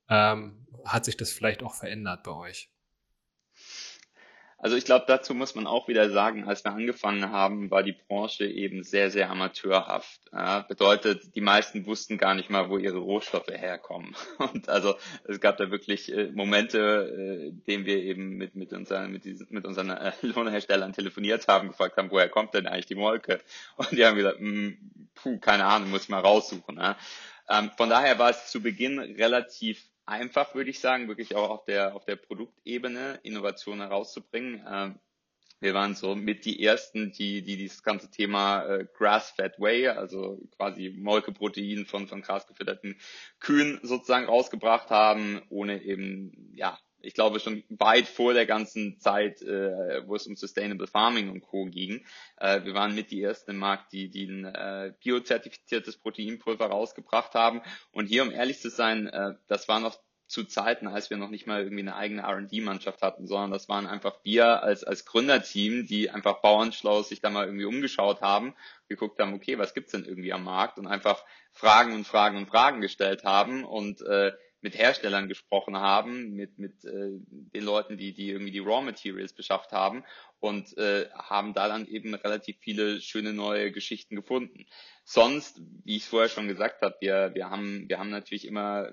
[0.09, 2.69] Ähm, hat sich das vielleicht auch verändert bei euch?
[4.65, 7.91] Also ich glaube, dazu muss man auch wieder sagen, als wir angefangen haben, war die
[7.91, 10.19] Branche eben sehr, sehr amateurhaft.
[10.33, 14.15] Ja, bedeutet, die meisten wussten gar nicht mal, wo ihre Rohstoffe herkommen.
[14.39, 19.11] Und also es gab da wirklich äh, Momente, äh, denen wir eben mit, mit, unseren,
[19.11, 22.95] mit, diesen, mit unseren äh, Lohnherstellern telefoniert haben, gefragt haben, woher kommt denn eigentlich die
[22.95, 23.41] Molke?
[23.75, 24.79] Und die haben gesagt, hm,
[25.13, 26.77] puh, keine Ahnung, muss ich mal raussuchen.
[26.77, 26.97] Ja.
[27.47, 31.65] Ähm, von daher war es zu Beginn relativ einfach, würde ich sagen, wirklich auch auf
[31.65, 34.65] der, auf der Produktebene Innovationen herauszubringen.
[34.67, 34.99] Ähm,
[35.61, 40.39] wir waren so mit die ersten, die, die dieses ganze Thema äh, Grass-Fed Whey, also
[40.57, 42.99] quasi Molkeprotein von, von grasgefütterten
[43.39, 49.41] Kühen sozusagen rausgebracht haben, ohne eben, ja, ich glaube schon weit vor der ganzen Zeit,
[49.41, 51.65] äh, wo es um Sustainable Farming und Co.
[51.65, 52.05] ging.
[52.37, 57.33] Äh, wir waren mit die ersten im Markt, die, die ein äh, biozertifiziertes Proteinpulver rausgebracht
[57.35, 57.61] haben.
[57.91, 61.29] Und hier, um ehrlich zu sein, äh, das war noch zu Zeiten, als wir noch
[61.29, 65.85] nicht mal irgendwie eine eigene R&D-Mannschaft hatten, sondern das waren einfach wir als, als Gründerteam,
[65.85, 68.55] die einfach bauernschlau sich da mal irgendwie umgeschaut haben,
[68.89, 72.47] geguckt haben, okay, was gibt's denn irgendwie am Markt und einfach Fragen und Fragen und
[72.47, 74.33] Fragen gestellt haben und äh,
[74.65, 77.11] mit Herstellern gesprochen haben, mit, mit äh,
[77.53, 80.03] den Leuten, die, die irgendwie die Raw Materials beschafft haben
[80.39, 84.65] und äh, haben da dann eben relativ viele schöne neue Geschichten gefunden.
[85.03, 88.89] Sonst, wie ich vorher schon gesagt habe, wir, wir, haben, wir haben natürlich immer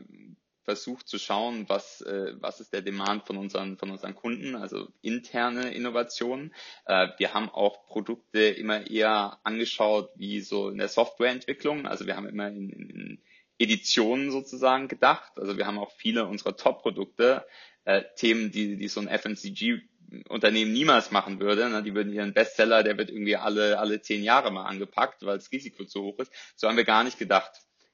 [0.64, 4.88] versucht zu schauen, was, äh, was ist der Demand von unseren, von unseren Kunden, also
[5.00, 6.54] interne Innovationen.
[6.84, 11.86] Äh, wir haben auch Produkte immer eher angeschaut wie so in der Softwareentwicklung.
[11.86, 13.22] Also wir haben immer in, in
[13.62, 15.32] Editionen sozusagen gedacht.
[15.36, 17.46] Also wir haben auch viele unserer Top-Produkte,
[17.84, 19.80] äh, Themen, die, die so ein FMCG
[20.28, 21.70] Unternehmen niemals machen würde.
[21.70, 21.82] Ne?
[21.82, 25.50] Die würden ihren Bestseller, der wird irgendwie alle, alle zehn Jahre mal angepackt, weil das
[25.52, 26.32] Risiko zu hoch ist.
[26.54, 27.52] So haben wir gar nicht gedacht.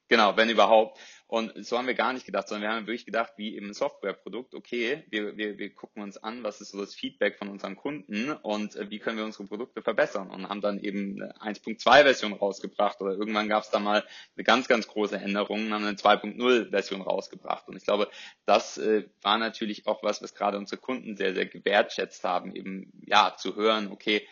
[0.09, 0.99] Genau, wenn überhaupt.
[1.27, 3.73] Und so haben wir gar nicht gedacht, sondern wir haben wirklich gedacht, wie eben ein
[3.75, 7.75] Softwareprodukt, okay, wir, wir, wir gucken uns an, was ist so das Feedback von unseren
[7.75, 12.01] Kunden und äh, wie können wir unsere Produkte verbessern und haben dann eben eine 1.2
[12.01, 14.03] Version rausgebracht oder irgendwann gab es da mal
[14.35, 17.67] eine ganz, ganz große Änderung und haben eine 2.0 Version rausgebracht.
[17.67, 18.09] Und ich glaube,
[18.47, 22.91] das äh, war natürlich auch was, was gerade unsere Kunden sehr, sehr gewertschätzt haben, eben
[23.05, 24.27] ja zu hören, okay,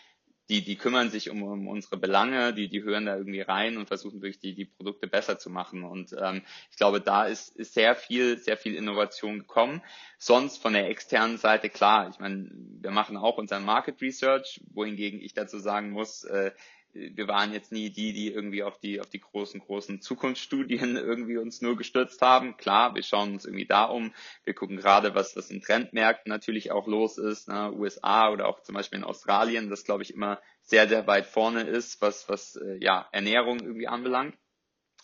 [0.50, 3.88] die, die kümmern sich um, um unsere Belange, die, die hören da irgendwie rein und
[3.88, 5.84] versuchen wirklich die, die Produkte besser zu machen.
[5.84, 9.82] Und ähm, ich glaube, da ist, ist sehr viel, sehr viel Innovation gekommen.
[10.18, 15.22] Sonst von der externen Seite, klar, ich meine, wir machen auch unseren Market Research, wohingegen
[15.22, 16.52] ich dazu sagen muss, äh,
[17.14, 21.38] wir waren jetzt nie die, die irgendwie auf die, auf die großen, großen Zukunftsstudien irgendwie
[21.38, 22.58] uns nur gestürzt haben.
[22.58, 24.14] Klar, wir schauen uns irgendwie da um.
[24.44, 27.72] Wir gucken gerade, was, was in Trendmärkten natürlich auch los ist, ne?
[27.74, 31.62] USA oder auch zum Beispiel in Australien, das glaube ich immer sehr, sehr weit vorne
[31.62, 34.38] ist, was, was, äh, ja, Ernährung irgendwie anbelangt.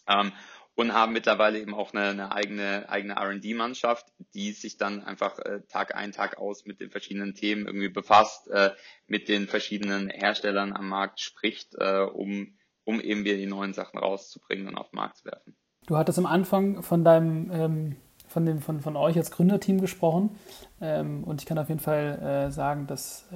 [0.08, 0.34] Ähm,
[0.76, 5.62] und haben mittlerweile eben auch eine, eine eigene, eigene R&D-Mannschaft, die sich dann einfach äh,
[5.70, 8.72] Tag ein, Tag aus mit den verschiedenen Themen irgendwie befasst, äh,
[9.08, 14.00] mit den verschiedenen Herstellern am Markt spricht, äh, um, um eben wieder die neuen Sachen
[14.00, 15.56] rauszubringen und auf den Markt zu werfen.
[15.86, 17.96] Du hattest am Anfang von deinem ähm,
[18.28, 20.40] von, dem, von, von euch als Gründerteam gesprochen
[20.82, 23.28] ähm, und ich kann auf jeden Fall äh, sagen, dass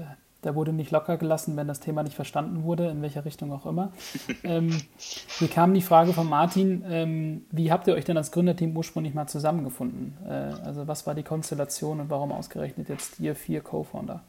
[0.43, 3.65] der wurde nicht locker gelassen, wenn das Thema nicht verstanden wurde, in welcher Richtung auch
[3.65, 3.91] immer.
[4.43, 8.76] ähm, hier kam die Frage von Martin, ähm, wie habt ihr euch denn als Gründerteam
[8.76, 10.17] ursprünglich mal zusammengefunden?
[10.26, 10.32] Äh,
[10.65, 14.23] also was war die Konstellation und warum ausgerechnet jetzt ihr vier Co-Founder?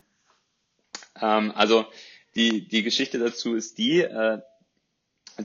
[1.21, 1.85] Ähm, also
[2.35, 4.39] die, die Geschichte dazu ist die, äh,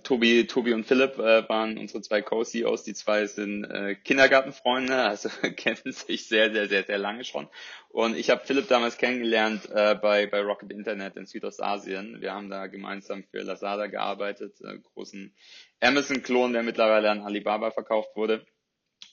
[0.02, 2.84] Tobi, Tobi und Philipp äh, waren unsere zwei Co-CEOs.
[2.84, 7.48] Die zwei sind äh, Kindergartenfreunde, also kennen sich sehr, sehr, sehr, sehr lange schon.
[7.90, 12.22] Und ich habe Philipp damals kennengelernt äh, bei, bei Rocket Internet in Südostasien.
[12.22, 15.36] Wir haben da gemeinsam für Lazada gearbeitet, äh, großen
[15.80, 18.44] Amazon-Klon, der mittlerweile an Alibaba verkauft wurde.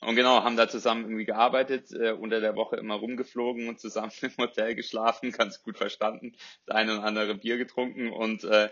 [0.01, 4.12] Und genau, haben da zusammen irgendwie gearbeitet, äh, unter der Woche immer rumgeflogen und zusammen
[4.23, 6.33] im Hotel geschlafen, ganz gut verstanden,
[6.64, 8.71] das eine und andere Bier getrunken und äh,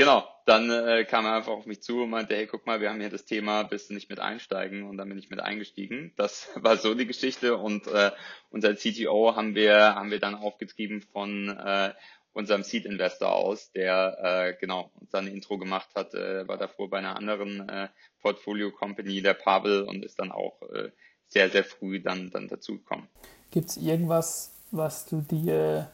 [0.00, 2.88] Genau, dann äh, kam er einfach auf mich zu und meinte, hey, guck mal, wir
[2.88, 4.84] haben hier das Thema, bist du nicht mit einsteigen?
[4.84, 6.14] Und dann bin ich mit eingestiegen.
[6.16, 8.10] Das war so die Geschichte und äh,
[8.48, 11.92] unser CTO haben wir, haben wir dann aufgetrieben von äh,
[12.32, 16.88] unserem Seed Investor aus, der äh, genau uns dann Intro gemacht hat, äh, war davor
[16.88, 17.88] bei einer anderen äh,
[18.22, 20.92] Portfolio Company, der Pavel, und ist dann auch äh,
[21.28, 23.06] sehr, sehr früh dann, dann dazugekommen.
[23.50, 25.90] Gibt es irgendwas, was du dir,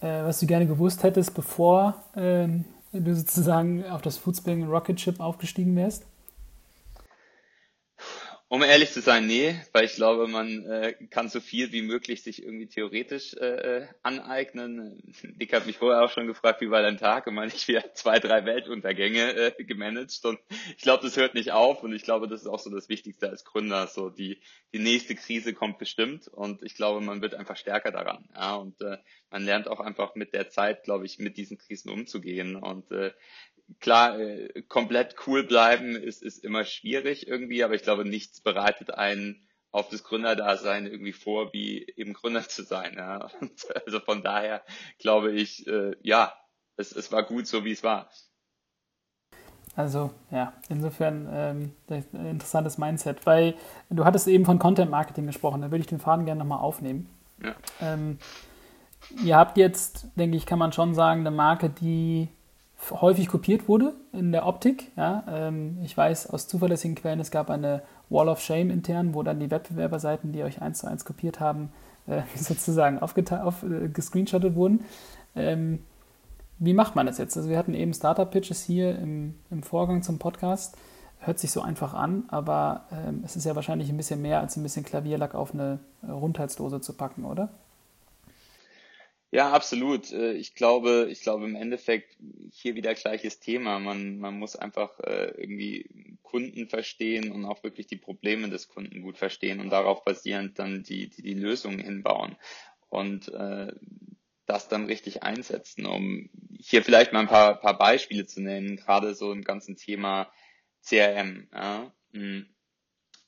[0.00, 5.20] äh, was du gerne gewusst hättest, bevor ähm, du sozusagen auf das Foodspring Rocket Ship
[5.20, 6.04] aufgestiegen wärst?
[8.48, 12.22] Um ehrlich zu sein, nee, weil ich glaube, man äh, kann so viel wie möglich
[12.22, 15.02] sich irgendwie theoretisch äh, äh aneignen.
[15.40, 17.26] Dick hat mich vorher auch schon gefragt, wie war dein Tag?
[17.26, 20.24] Und meine ich wieder zwei, drei Weltuntergänge äh, gemanagt.
[20.24, 20.38] Und
[20.76, 21.82] ich glaube, das hört nicht auf.
[21.82, 23.88] Und ich glaube, das ist auch so das Wichtigste als Gründer.
[23.88, 24.40] So die
[24.72, 26.28] die nächste Krise kommt bestimmt.
[26.28, 28.28] Und ich glaube, man wird einfach stärker daran.
[28.32, 31.90] Ja, und äh, man lernt auch einfach mit der Zeit, glaube ich, mit diesen Krisen
[31.90, 32.54] umzugehen.
[32.54, 33.10] Und äh,
[33.80, 38.92] klar, äh, komplett cool bleiben ist, ist immer schwierig irgendwie, aber ich glaube, nichts bereitet
[38.92, 42.94] einen auf das Gründerdasein irgendwie vor, wie eben Gründer zu sein.
[42.96, 43.28] Ja.
[43.40, 44.62] Und also von daher
[44.98, 46.32] glaube ich, äh, ja,
[46.76, 48.10] es, es war gut so, wie es war.
[49.74, 53.54] Also ja, insofern ähm, ein interessantes Mindset, weil
[53.90, 57.10] du hattest eben von Content Marketing gesprochen, da würde ich den Faden gerne nochmal aufnehmen.
[57.42, 57.54] Ja.
[57.82, 58.18] Ähm,
[59.22, 62.28] ihr habt jetzt, denke ich, kann man schon sagen, eine Marke, die
[62.90, 64.92] häufig kopiert wurde in der Optik.
[64.96, 69.22] Ja, ähm, ich weiß aus zuverlässigen Quellen, es gab eine Wall of Shame intern, wo
[69.22, 71.70] dann die Wettbewerberseiten, die euch eins zu eins kopiert haben,
[72.06, 74.84] äh, sozusagen auf, äh, wurden.
[75.34, 75.80] Ähm,
[76.58, 77.36] wie macht man das jetzt?
[77.36, 80.76] Also wir hatten eben Startup-Pitches hier im, im, Vorgang zum Podcast.
[81.18, 84.56] Hört sich so einfach an, aber ähm, es ist ja wahrscheinlich ein bisschen mehr als
[84.56, 87.50] ein bisschen Klavierlack auf eine Rundheitsdose zu packen, oder?
[89.36, 90.12] Ja, absolut.
[90.12, 92.16] Äh, ich glaube, ich glaube im Endeffekt
[92.52, 93.78] hier wieder gleiches Thema.
[93.78, 95.90] Man, man muss einfach äh, irgendwie
[96.22, 100.84] Kunden verstehen und auch wirklich die Probleme des Kunden gut verstehen und darauf basierend dann
[100.84, 102.36] die, die, die Lösungen hinbauen
[102.88, 103.74] und äh,
[104.46, 109.14] das dann richtig einsetzen, um hier vielleicht mal ein paar, paar Beispiele zu nennen, gerade
[109.14, 110.32] so im ganzen Thema
[110.82, 111.48] CRM.
[111.52, 111.92] Ja.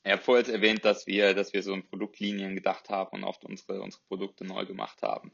[0.09, 3.44] Er hat vorher erwähnt, dass wir, dass wir so in Produktlinien gedacht haben und oft
[3.44, 5.33] unsere, unsere Produkte neu gemacht haben.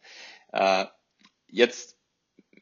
[0.53, 0.87] Äh,
[1.47, 1.97] jetzt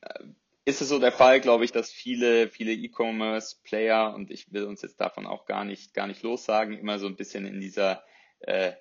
[0.02, 0.24] äh,
[0.66, 4.82] ist es so der Fall, glaube ich, dass viele, viele E-Commerce-Player, und ich will uns
[4.82, 8.04] jetzt davon auch gar nicht, gar nicht lossagen, immer so ein bisschen in dieser
[8.40, 8.72] äh,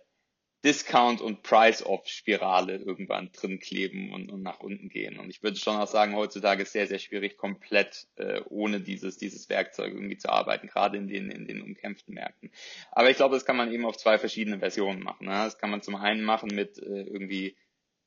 [0.64, 5.18] Discount- und Price-Off-Spirale irgendwann drin kleben und, und nach unten gehen.
[5.18, 9.18] Und ich würde schon auch sagen, heutzutage ist sehr, sehr schwierig, komplett äh, ohne dieses,
[9.18, 12.52] dieses Werkzeug irgendwie zu arbeiten, gerade in den, in den umkämpften Märkten.
[12.92, 15.26] Aber ich glaube, das kann man eben auf zwei verschiedene Versionen machen.
[15.26, 15.34] Ne?
[15.34, 17.58] Das kann man zum einen machen mit äh, irgendwie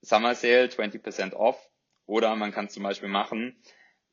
[0.01, 1.59] Summer Sale, 20% off,
[2.07, 3.61] oder man kann zum Beispiel machen,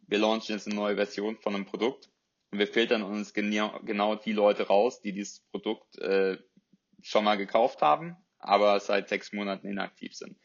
[0.08, 2.10] wir launchen jetzt eine neue Version von einem Produkt
[2.49, 6.38] und wir filtern uns genau, genau die Leute raus, die dieses Produkt äh,
[7.04, 10.38] schon mal gekauft haben aber seit sechs Monaten inaktiv sind.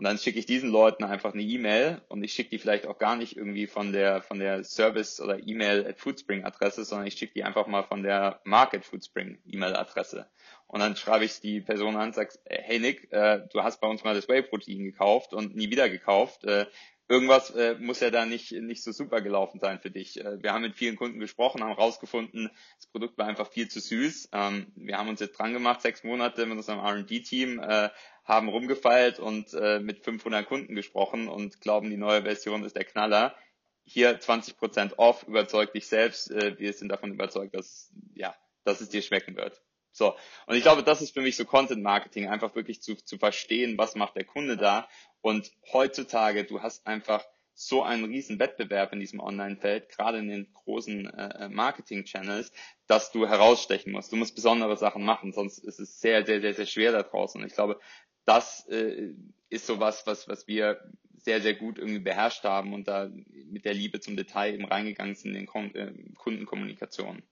[0.00, 2.98] Und dann schicke ich diesen Leuten einfach eine E-Mail und ich schicke die vielleicht auch
[2.98, 7.18] gar nicht irgendwie von der von der Service oder E-Mail at Foodspring Adresse, sondern ich
[7.18, 10.26] schicke die einfach mal von der Market Foodspring E-Mail Adresse.
[10.66, 13.88] Und dann schreibe ich die Person an und sage, hey Nick, äh, du hast bei
[13.88, 16.44] uns mal das Whey Protein gekauft und nie wieder gekauft.
[16.44, 16.64] Äh,
[17.10, 20.24] irgendwas äh, muss ja da nicht, nicht so super gelaufen sein für dich.
[20.24, 23.80] Äh, wir haben mit vielen Kunden gesprochen, haben rausgefunden, das Produkt war einfach viel zu
[23.80, 24.28] süß.
[24.32, 27.90] Ähm, wir haben uns jetzt dran gemacht, sechs Monate mit unserem R&D-Team, äh,
[28.24, 32.84] haben rumgefeilt und äh, mit 500 Kunden gesprochen und glauben, die neue Version ist der
[32.84, 33.34] Knaller.
[33.82, 36.30] Hier 20% off, überzeug dich selbst.
[36.30, 39.60] Äh, wir sind davon überzeugt, dass, ja, dass es dir schmecken wird.
[39.92, 40.14] So.
[40.46, 43.78] Und ich glaube, das ist für mich so Content Marketing, einfach wirklich zu, zu verstehen,
[43.78, 44.88] was macht der Kunde da.
[45.20, 47.24] Und heutzutage, du hast einfach
[47.54, 52.52] so einen riesen Wettbewerb in diesem Online-Feld, gerade in den großen äh, Marketing-Channels,
[52.86, 54.12] dass du herausstechen musst.
[54.12, 57.40] Du musst besondere Sachen machen, sonst ist es sehr, sehr, sehr, sehr schwer da draußen.
[57.40, 57.78] Und ich glaube,
[58.24, 59.12] das äh,
[59.50, 60.80] ist so was, was, was wir
[61.18, 63.10] sehr, sehr gut irgendwie beherrscht haben und da
[63.44, 67.22] mit der Liebe zum Detail eben reingegangen sind in den äh, Kundenkommunikationen.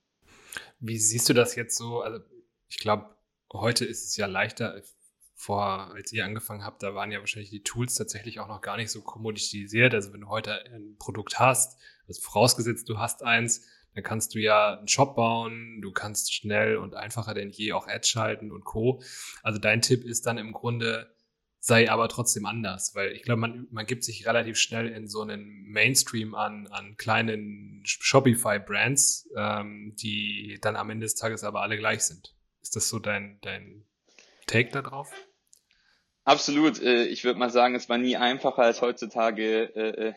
[0.78, 2.02] Wie siehst du das jetzt so?
[2.02, 2.20] Also
[2.68, 3.16] ich glaube,
[3.52, 4.80] heute ist es ja leichter.
[5.40, 8.76] Vor, als ihr angefangen habt, da waren ja wahrscheinlich die Tools tatsächlich auch noch gar
[8.76, 9.94] nicht so kommoditisiert.
[9.94, 14.40] Also wenn du heute ein Produkt hast, also vorausgesetzt du hast eins, dann kannst du
[14.40, 18.64] ja einen Shop bauen, du kannst schnell und einfacher denn je auch Ads schalten und
[18.64, 19.00] Co.
[19.44, 21.14] Also dein Tipp ist dann im Grunde,
[21.60, 25.22] sei aber trotzdem anders, weil ich glaube, man, man gibt sich relativ schnell in so
[25.22, 31.76] einen Mainstream an, an kleinen Shopify-Brands, ähm, die dann am Ende des Tages aber alle
[31.76, 32.34] gleich sind.
[32.68, 33.86] Ist das so dein, dein
[34.46, 35.10] Take da drauf?
[36.24, 36.82] Absolut.
[36.82, 40.14] Äh, ich würde mal sagen, es war nie einfacher als heutzutage äh, äh,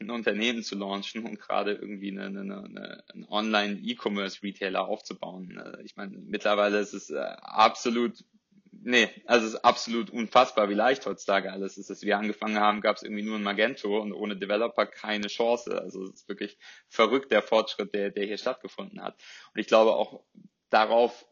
[0.00, 5.58] ein Unternehmen zu launchen und gerade irgendwie eine, eine, eine, einen Online-E-Commerce-Retailer aufzubauen.
[5.82, 8.22] Ich meine, mittlerweile ist es absolut,
[8.70, 11.88] nee, also es ist absolut unfassbar, wie leicht heutzutage alles ist.
[11.88, 15.80] Als wir angefangen haben, gab es irgendwie nur ein Magento und ohne Developer keine Chance.
[15.80, 19.14] Also es ist wirklich verrückt der Fortschritt, der, der hier stattgefunden hat.
[19.54, 20.22] Und ich glaube auch
[20.68, 21.24] darauf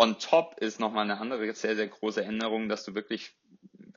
[0.00, 3.34] On top ist nochmal eine andere sehr, sehr große Änderung, dass du wirklich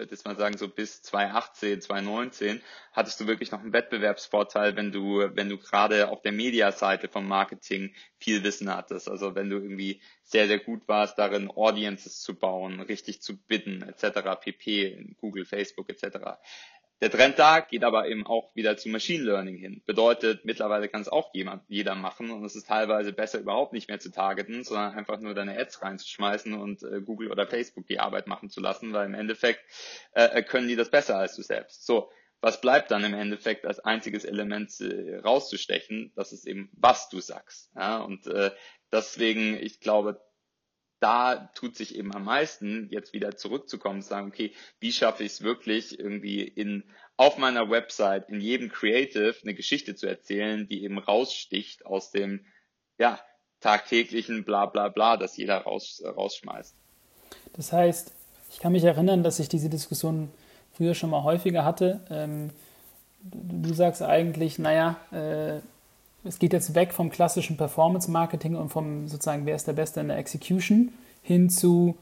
[0.01, 2.61] würde ich mal sagen, so bis 2018, 2019
[2.91, 7.27] hattest du wirklich noch einen Wettbewerbsvorteil, wenn du, wenn du gerade auf der Media-Seite vom
[7.27, 9.07] Marketing viel Wissen hattest.
[9.07, 13.83] Also wenn du irgendwie sehr, sehr gut warst, darin Audiences zu bauen, richtig zu bidden,
[13.83, 16.39] etc., pp, Google, Facebook, etc.
[17.01, 19.81] Der Trend da geht aber eben auch wieder zu Machine Learning hin.
[19.87, 23.89] Bedeutet, mittlerweile kann es auch jemand, jeder machen und es ist teilweise besser überhaupt nicht
[23.89, 27.99] mehr zu targeten, sondern einfach nur deine Ads reinzuschmeißen und äh, Google oder Facebook die
[27.99, 29.61] Arbeit machen zu lassen, weil im Endeffekt
[30.13, 31.87] äh, äh, können die das besser als du selbst.
[31.87, 36.11] So, was bleibt dann im Endeffekt als einziges Element äh, rauszustechen?
[36.15, 37.71] Das ist eben, was du sagst.
[37.75, 37.97] Ja?
[37.97, 38.51] Und äh,
[38.91, 40.21] deswegen, ich glaube,
[41.01, 45.33] da tut sich eben am meisten, jetzt wieder zurückzukommen, zu sagen, okay, wie schaffe ich
[45.33, 46.83] es wirklich irgendwie in,
[47.17, 52.45] auf meiner Website, in jedem Creative eine Geschichte zu erzählen, die eben raussticht aus dem,
[52.99, 53.19] ja,
[53.61, 56.75] tagtäglichen bla bla bla, das jeder raus, rausschmeißt.
[57.53, 58.13] Das heißt,
[58.51, 60.31] ich kann mich erinnern, dass ich diese Diskussion
[60.73, 62.01] früher schon mal häufiger hatte.
[62.11, 62.51] Ähm,
[63.23, 65.61] du sagst eigentlich, naja, äh,
[66.23, 70.07] es geht jetzt weg vom klassischen Performance-Marketing und vom sozusagen, wer ist der Beste in
[70.09, 70.91] der Execution,
[71.23, 71.97] hin zu,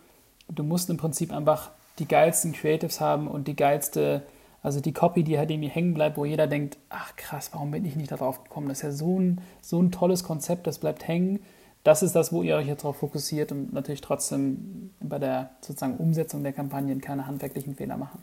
[0.50, 4.24] du musst im Prinzip einfach die geilsten Creatives haben und die geilste,
[4.62, 7.86] also die Copy, die halt irgendwie hängen bleibt, wo jeder denkt, ach krass, warum bin
[7.86, 8.68] ich nicht darauf gekommen?
[8.68, 11.44] Das ist ja so ein, so ein tolles Konzept, das bleibt hängen.
[11.84, 15.98] Das ist das, wo ihr euch jetzt darauf fokussiert und natürlich trotzdem bei der sozusagen
[15.98, 18.22] Umsetzung der Kampagnen keine handwerklichen Fehler machen.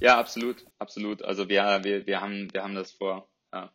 [0.00, 1.22] Ja, absolut, absolut.
[1.22, 3.70] Also wir, wir, wir, haben, wir haben das vor ja,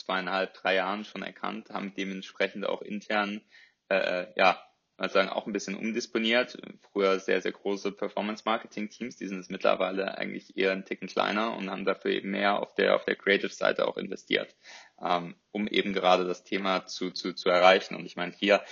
[0.00, 3.40] zweieinhalb, drei Jahren schon erkannt, haben dementsprechend auch intern
[3.88, 4.60] äh, ja,
[5.00, 6.58] mal sagen, auch ein bisschen umdisponiert.
[6.92, 11.70] Früher sehr, sehr große Performance-Marketing-Teams, die sind jetzt mittlerweile eigentlich eher ein Ticken kleiner und
[11.70, 14.54] haben dafür eben mehr auf der, auf der Creative-Seite auch investiert,
[15.02, 17.96] ähm, um eben gerade das Thema zu, zu, zu erreichen.
[17.96, 18.62] Und ich meine, hier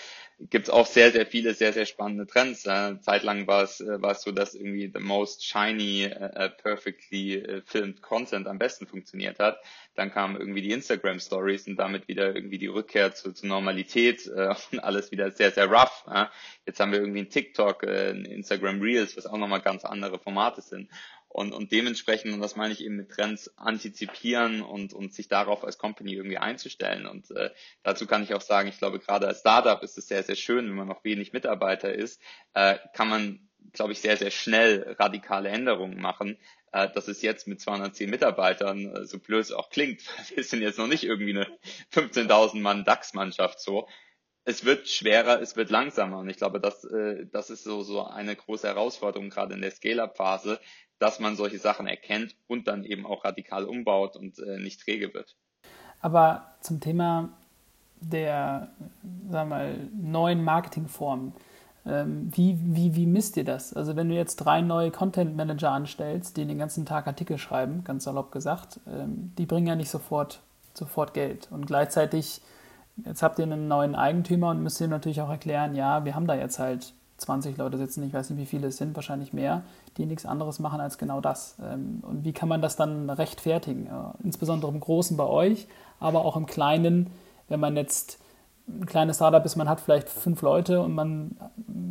[0.40, 2.64] gibt es auch sehr, sehr viele, sehr, sehr spannende Trends.
[2.64, 7.42] Äh, zeitlang war es, äh, war es so, dass irgendwie the most shiny, uh, perfectly
[7.42, 9.60] uh, filmed Content am besten funktioniert hat.
[9.96, 14.26] Dann kamen irgendwie die Instagram Stories und damit wieder irgendwie die Rückkehr zu, zur Normalität
[14.26, 16.04] äh, und alles wieder sehr, sehr rough.
[16.08, 16.26] Äh.
[16.66, 20.62] Jetzt haben wir irgendwie ein TikTok, äh, Instagram Reels, was auch nochmal ganz andere Formate
[20.62, 20.88] sind.
[21.38, 25.62] Und, und dementsprechend, und das meine ich eben mit Trends, antizipieren und, und sich darauf
[25.62, 27.06] als Company irgendwie einzustellen.
[27.06, 27.50] Und äh,
[27.84, 30.68] dazu kann ich auch sagen, ich glaube, gerade als Startup ist es sehr, sehr schön,
[30.68, 32.20] wenn man noch wenig Mitarbeiter ist,
[32.54, 36.38] äh, kann man, glaube ich, sehr, sehr schnell radikale Änderungen machen.
[36.72, 40.02] Äh, das ist jetzt mit 210 Mitarbeitern, äh, so blöd es auch klingt,
[40.34, 41.46] wir sind jetzt noch nicht irgendwie eine
[41.92, 43.88] 15.000 Mann DAX-Mannschaft so.
[44.44, 48.04] Es wird schwerer, es wird langsamer und ich glaube, das, äh, das ist so, so
[48.04, 50.58] eine große Herausforderung gerade in der Scale-Up-Phase,
[50.98, 55.14] dass man solche Sachen erkennt und dann eben auch radikal umbaut und äh, nicht träge
[55.14, 55.36] wird.
[56.00, 57.30] Aber zum Thema
[58.00, 58.68] der
[59.30, 61.32] sagen wir mal, neuen Marketingformen,
[61.86, 63.72] ähm, wie, wie, wie misst ihr das?
[63.72, 67.84] Also wenn du jetzt drei neue Content Manager anstellst, die den ganzen Tag Artikel schreiben,
[67.84, 70.40] ganz salopp gesagt, ähm, die bringen ja nicht sofort,
[70.74, 71.48] sofort Geld.
[71.50, 72.40] Und gleichzeitig,
[73.04, 76.26] jetzt habt ihr einen neuen Eigentümer und müsst ihr natürlich auch erklären, ja, wir haben
[76.26, 79.62] da jetzt halt 20 Leute sitzen, ich weiß nicht, wie viele es sind, wahrscheinlich mehr,
[79.96, 81.56] die nichts anderes machen als genau das.
[81.62, 83.88] Ähm, und wie kann man das dann rechtfertigen?
[84.22, 85.68] Insbesondere im Großen bei euch,
[86.00, 87.10] aber auch im Kleinen,
[87.48, 88.18] wenn man jetzt
[88.68, 91.36] ein kleines Startup ist, man hat vielleicht fünf Leute und man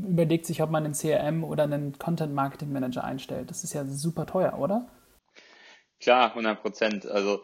[0.07, 3.49] überlegt sich, ob man einen CRM oder einen Content Marketing Manager einstellt.
[3.49, 4.87] Das ist ja super teuer, oder?
[5.99, 7.07] Klar, 100 Prozent.
[7.07, 7.41] Also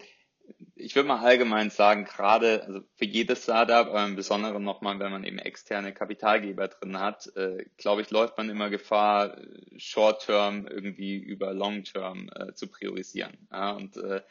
[0.84, 5.12] ich würde mal allgemein sagen, gerade also für jedes Startup, aber im Besonderen nochmal, wenn
[5.12, 9.38] man eben externe Kapitalgeber drin hat, äh, glaube ich, läuft man immer Gefahr,
[9.78, 13.48] Short-Term irgendwie über Long-Term äh, zu priorisieren.
[13.52, 14.22] Ja, und äh,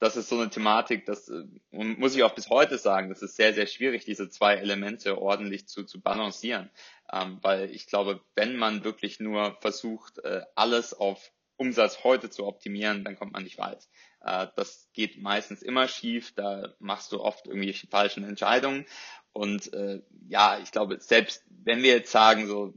[0.00, 3.36] das ist so eine Thematik, das äh, muss ich auch bis heute sagen, das ist
[3.36, 6.70] sehr, sehr schwierig, diese zwei Elemente ordentlich zu, zu balancieren.
[7.12, 12.46] Ähm, weil ich glaube, wenn man wirklich nur versucht, äh, alles auf Umsatz heute zu
[12.46, 13.86] optimieren, dann kommt man nicht weit.
[14.22, 18.86] Äh, das geht meistens immer schief, da machst du oft irgendwie falsche Entscheidungen.
[19.32, 22.74] Und äh, ja, ich glaube, selbst wenn wir jetzt sagen, so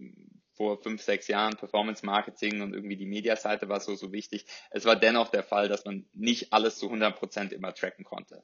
[0.55, 4.45] vor fünf, sechs Jahren Performance Marketing und irgendwie die Mediaseite war so, so wichtig.
[4.69, 8.43] Es war dennoch der Fall, dass man nicht alles zu 100 Prozent immer tracken konnte.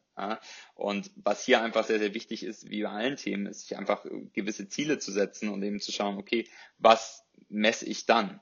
[0.73, 4.05] Und was hier einfach sehr, sehr wichtig ist, wie bei allen Themen, ist sich einfach
[4.33, 8.39] gewisse Ziele zu setzen und eben zu schauen, okay, was messe ich dann?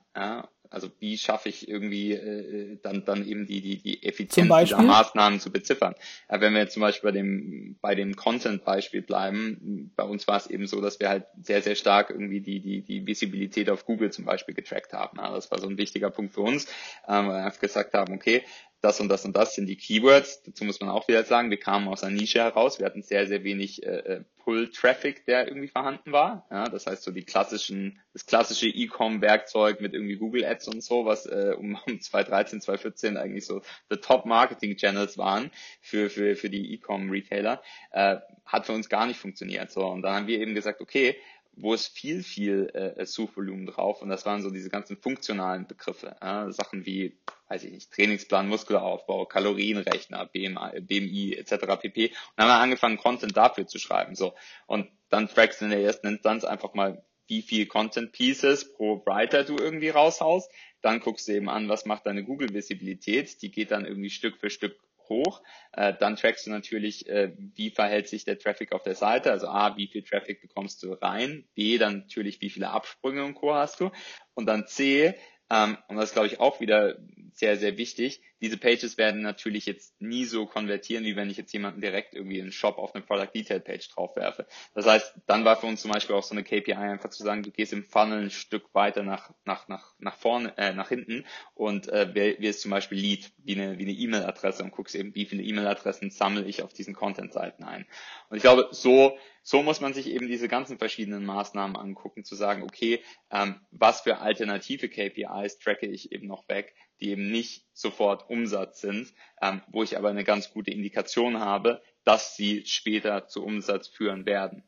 [0.70, 5.40] Also wie schaffe ich irgendwie äh, dann dann eben die die die Effizienz dieser Maßnahmen
[5.40, 5.94] zu beziffern?
[6.30, 10.36] Ja, wenn wir jetzt zum Beispiel bei dem bei dem Content-Beispiel bleiben, bei uns war
[10.36, 13.84] es eben so, dass wir halt sehr sehr stark irgendwie die die die Visibilität auf
[13.84, 15.18] Google zum Beispiel getrackt haben.
[15.18, 16.66] Ja, das war so ein wichtiger Punkt für uns,
[17.08, 18.42] ähm, weil wir einfach gesagt haben, okay,
[18.80, 20.42] das und das und das sind die Keywords.
[20.44, 22.78] Dazu muss man auch wieder sagen, wir kamen aus einer Nische heraus.
[22.78, 26.46] Wir hatten sehr, sehr wenig äh, äh Pull-Traffic, der irgendwie vorhanden war.
[26.50, 31.04] Ja, das heißt so die klassischen, das klassische E-Com-Werkzeug mit irgendwie Google Ads und so,
[31.04, 33.60] was äh, um, um 2013, 2014 eigentlich so
[33.90, 35.50] the Top Marketing Channels waren
[35.82, 39.70] für, für, für die E-Com-Retailer, äh, hat für uns gar nicht funktioniert.
[39.70, 41.16] So, und dann haben wir eben gesagt, okay,
[41.60, 46.16] wo ist viel, viel äh, Suchvolumen drauf und das waren so diese ganzen funktionalen Begriffe.
[46.20, 51.80] Äh, Sachen wie, weiß ich nicht, Trainingsplan, Muskelaufbau, Kalorienrechner, BMI, BMI etc.
[51.80, 52.06] pp.
[52.06, 54.14] Und dann haben wir angefangen, Content dafür zu schreiben.
[54.14, 54.34] So
[54.66, 59.04] Und dann trackst du in der ersten Instanz einfach mal, wie viel Content Pieces pro
[59.04, 60.50] Writer du irgendwie raushaust.
[60.80, 63.42] Dann guckst du eben an, was macht deine Google-Visibilität.
[63.42, 64.78] Die geht dann irgendwie Stück für Stück
[65.08, 65.42] hoch.
[65.72, 69.30] Äh, dann trackst du natürlich, äh, wie verhält sich der Traffic auf der Seite.
[69.30, 71.46] Also A, wie viel Traffic bekommst du rein.
[71.54, 73.54] B, dann natürlich, wie viele Absprünge und Co.
[73.54, 73.90] hast du.
[74.34, 75.14] Und dann C,
[75.50, 76.98] ähm, und das glaube ich, auch wieder
[77.38, 78.20] sehr, sehr wichtig.
[78.40, 82.38] Diese Pages werden natürlich jetzt nie so konvertieren, wie wenn ich jetzt jemanden direkt irgendwie
[82.38, 84.46] in den Shop auf eine Product Detail Page draufwerfe.
[84.74, 87.42] Das heißt, dann war für uns zum Beispiel auch so eine KPI einfach zu sagen,
[87.42, 91.24] du gehst im Funnel ein Stück weiter nach, nach, nach, nach vorne, äh, nach hinten
[91.54, 95.24] und äh, wählst zum Beispiel Lead, wie eine, wie eine E-Mail-Adresse und guckst eben, wie
[95.24, 97.86] viele E-Mail-Adressen sammle ich auf diesen Content-Seiten ein.
[98.28, 99.16] Und ich glaube, so
[99.48, 104.02] so muss man sich eben diese ganzen verschiedenen Maßnahmen angucken, zu sagen, okay, ähm, was
[104.02, 109.62] für alternative KPIs tracke ich eben noch weg, die eben nicht sofort Umsatz sind, ähm,
[109.68, 114.64] wo ich aber eine ganz gute Indikation habe, dass sie später zu Umsatz führen werden.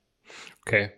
[0.60, 0.92] Okay,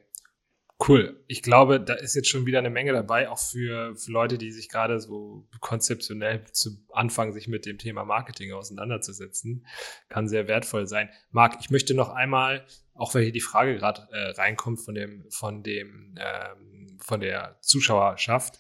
[0.89, 1.23] Cool.
[1.29, 4.51] Ich glaube, da ist jetzt schon wieder eine Menge dabei, auch für, für Leute, die
[4.51, 9.64] sich gerade so konzeptionell zu Anfang sich mit dem Thema Marketing auseinanderzusetzen.
[10.09, 11.09] Kann sehr wertvoll sein.
[11.31, 15.25] Marc, ich möchte noch einmal, auch weil hier die Frage gerade äh, reinkommt von dem,
[15.31, 18.59] von dem, ähm, von der Zuschauerschaft,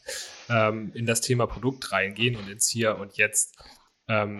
[0.48, 3.56] ähm, in das Thema Produkt reingehen und ins Hier und Jetzt.
[4.06, 4.38] Ähm,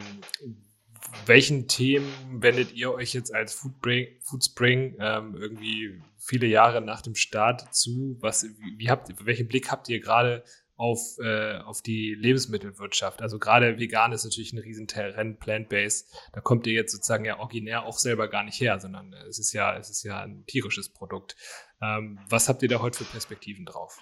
[1.27, 7.15] welchen Themen wendet ihr euch jetzt als Foodspring, Foodspring ähm, irgendwie viele Jahre nach dem
[7.15, 8.17] Start zu?
[8.21, 8.47] Was,
[8.77, 10.45] wie habt, welchen Blick habt ihr gerade
[10.77, 13.23] auf, äh, auf die Lebensmittelwirtschaft?
[13.23, 16.13] Also gerade vegan ist natürlich ein Riesentrend, plant-based.
[16.33, 19.53] Da kommt ihr jetzt sozusagen ja originär auch selber gar nicht her, sondern es ist
[19.53, 21.37] ja, es ist ja ein tierisches Produkt.
[21.81, 23.99] Ähm, was habt ihr da heute für Perspektiven drauf?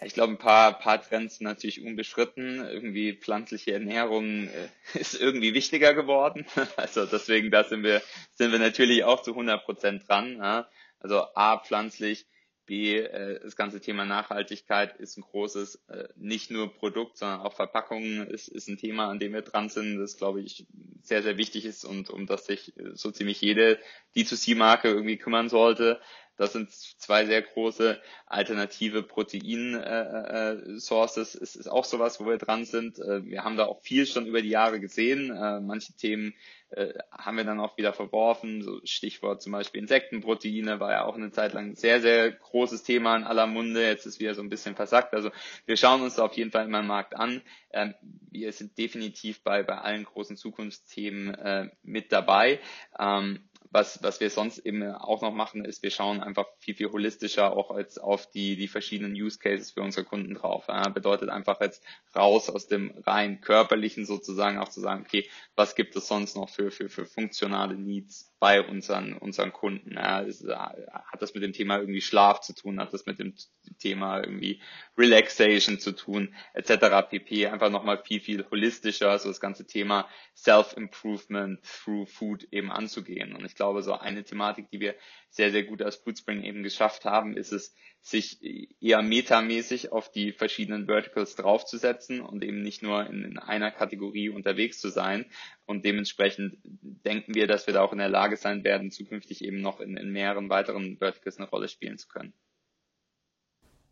[0.00, 2.64] Ja, ich glaube, ein paar, paar Trends sind natürlich unbeschritten.
[2.64, 4.68] Irgendwie pflanzliche Ernährung äh,
[4.98, 6.46] ist irgendwie wichtiger geworden.
[6.76, 8.02] Also deswegen, da sind wir,
[8.34, 10.36] sind wir natürlich auch zu 100 Prozent dran.
[10.36, 10.68] Ja.
[11.00, 12.26] Also A, pflanzlich,
[12.66, 17.54] B, äh, das ganze Thema Nachhaltigkeit ist ein großes, äh, nicht nur Produkt, sondern auch
[17.54, 20.66] Verpackungen ist, ist ein Thema, an dem wir dran sind, das glaube ich
[21.02, 23.78] sehr, sehr wichtig ist und um das sich so ziemlich jede
[24.14, 26.00] D2C-Marke irgendwie kümmern sollte.
[26.38, 31.34] Das sind zwei sehr große alternative Protein-Sources.
[31.34, 32.98] Äh, äh, es ist auch sowas, wo wir dran sind.
[32.98, 35.30] Äh, wir haben da auch viel schon über die Jahre gesehen.
[35.30, 36.34] Äh, manche Themen
[36.70, 38.62] äh, haben wir dann auch wieder verworfen.
[38.62, 42.82] So Stichwort zum Beispiel Insektenproteine war ja auch eine Zeit lang ein sehr, sehr großes
[42.82, 43.82] Thema in aller Munde.
[43.82, 45.14] Jetzt ist wieder so ein bisschen versackt.
[45.14, 45.30] Also
[45.66, 47.42] wir schauen uns da auf jeden Fall immer im Markt an.
[47.72, 47.94] Ähm,
[48.30, 52.60] wir sind definitiv bei, bei allen großen Zukunftsthemen äh, mit dabei.
[52.98, 56.90] Ähm, was, was wir sonst eben auch noch machen, ist, wir schauen einfach viel, viel
[56.90, 60.66] holistischer auch als auf die, die verschiedenen Use Cases für unsere Kunden drauf.
[60.68, 61.82] Ja, bedeutet einfach jetzt
[62.14, 66.48] raus aus dem rein körperlichen sozusagen auch zu sagen, okay, was gibt es sonst noch
[66.48, 69.94] für, für, für funktionale Needs bei unseren, unseren Kunden.
[69.94, 73.34] Ja, äh, hat das mit dem Thema irgendwie Schlaf zu tun, hat das mit dem
[73.78, 74.60] Thema irgendwie
[74.96, 77.08] Relaxation zu tun, etc.
[77.08, 77.46] pp.
[77.46, 83.34] Einfach nochmal viel, viel holistischer, so das ganze Thema Self-Improvement through Food eben anzugehen.
[83.34, 84.94] Und ich glaube, so eine Thematik, die wir
[85.30, 88.40] sehr, sehr gut als Foodspring eben geschafft haben, ist es, sich
[88.80, 94.28] eher metamäßig auf die verschiedenen Verticals draufzusetzen und eben nicht nur in, in, einer Kategorie
[94.28, 95.26] unterwegs zu sein.
[95.66, 99.60] Und dementsprechend denken wir, dass wir da auch in der Lage sein werden, zukünftig eben
[99.60, 102.32] noch in, in mehreren weiteren Verticals eine Rolle spielen zu können.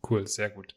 [0.09, 0.73] Cool, sehr gut.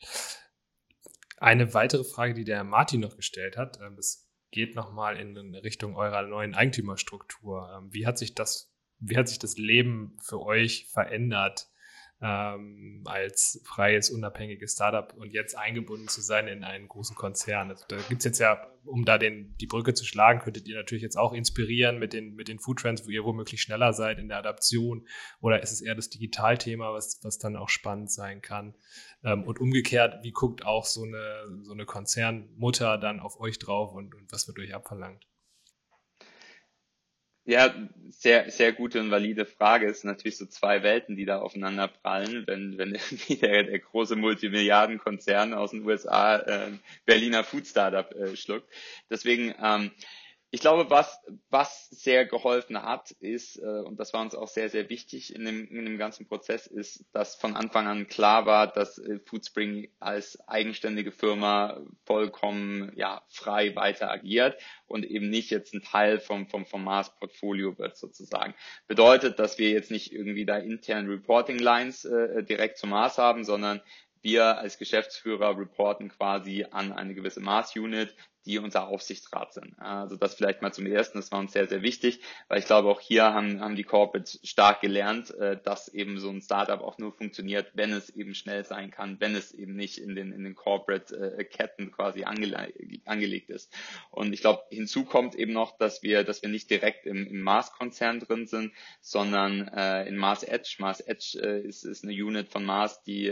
[1.36, 5.96] Eine weitere Frage, die der Martin noch gestellt hat, ähm, das geht nochmal in Richtung
[5.96, 7.70] eurer neuen Eigentümerstruktur.
[7.76, 8.69] Ähm, wie hat sich das,
[9.00, 11.70] wie hat sich das Leben für euch verändert
[12.22, 17.70] ähm, als freies, unabhängiges Startup und jetzt eingebunden zu sein in einen großen Konzern.
[17.70, 20.76] Also da gibt es jetzt ja, um da den, die Brücke zu schlagen, könntet ihr
[20.76, 24.28] natürlich jetzt auch inspirieren mit den, mit den Foodtrends, wo ihr womöglich schneller seid in
[24.28, 25.06] der Adaption
[25.40, 28.74] oder ist es eher das Digitalthema, was, was dann auch spannend sein kann?
[29.24, 33.94] Ähm, und umgekehrt, wie guckt auch so eine, so eine Konzernmutter dann auf euch drauf
[33.94, 35.29] und, und was wird euch abverlangt?
[37.46, 37.74] Ja,
[38.10, 39.88] sehr, sehr gute und valide Frage.
[39.88, 42.92] Es sind natürlich so zwei Welten, die da aufeinander prallen, wenn, wenn
[43.40, 46.72] der, der große Multimilliardenkonzern aus den USA äh,
[47.06, 48.68] Berliner Food Startup äh, schluckt.
[49.08, 49.90] Deswegen ähm,
[50.52, 54.68] ich glaube, was, was sehr geholfen hat, ist, äh, und das war uns auch sehr,
[54.68, 58.66] sehr wichtig in dem, in dem ganzen Prozess, ist, dass von Anfang an klar war,
[58.66, 65.72] dass äh, Foodspring als eigenständige Firma vollkommen ja, frei weiter agiert und eben nicht jetzt
[65.72, 68.54] ein Teil vom, vom, vom Mars-Portfolio wird sozusagen.
[68.88, 73.44] Bedeutet, dass wir jetzt nicht irgendwie da intern Reporting Lines äh, direkt zum Mars haben,
[73.44, 73.80] sondern
[74.22, 78.14] wir als Geschäftsführer reporten quasi an eine gewisse Mars-Unit,
[78.46, 79.78] die unser Aufsichtsrat sind.
[79.78, 82.88] Also das vielleicht mal zum Ersten, das war uns sehr, sehr wichtig, weil ich glaube,
[82.88, 86.96] auch hier haben, haben die Corporates stark gelernt, äh, dass eben so ein Startup auch
[86.96, 90.44] nur funktioniert, wenn es eben schnell sein kann, wenn es eben nicht in den, in
[90.44, 92.72] den Corporate-Ketten äh, quasi angele
[93.04, 93.72] angelegt ist.
[94.10, 97.42] Und ich glaube, hinzu kommt eben noch, dass wir, dass wir nicht direkt im, im
[97.42, 100.76] Mars-Konzern drin sind, sondern äh, in Mars Edge.
[100.78, 103.26] Mars Edge ist, ist eine Unit von Mars, die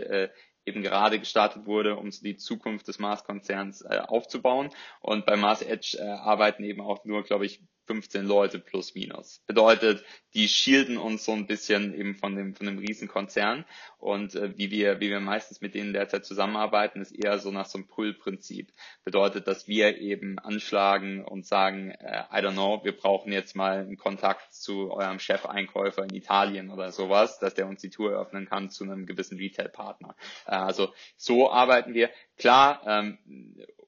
[0.69, 4.71] eben gerade gestartet wurde, um die Zukunft des Mars-Konzerns äh, aufzubauen.
[5.01, 9.43] Und bei Mars Edge äh, arbeiten eben auch nur, glaube ich, 15 Leute plus minus.
[9.47, 13.65] Bedeutet, die shielden uns so ein bisschen eben von dem, von dem Riesenkonzern.
[13.99, 17.67] Und äh, wie wir, wie wir meistens mit denen derzeit zusammenarbeiten, ist eher so nach
[17.67, 18.71] so einem Pull-Prinzip.
[19.05, 23.79] Bedeutet, dass wir eben anschlagen und sagen, äh, I don't know, wir brauchen jetzt mal
[23.79, 28.47] einen Kontakt zu eurem Chef-Einkäufer in Italien oder sowas, dass der uns die Tour öffnen
[28.47, 30.15] kann zu einem gewissen Retail-Partner.
[30.47, 32.11] Äh, also so arbeiten wir.
[32.37, 33.19] Klar, ähm,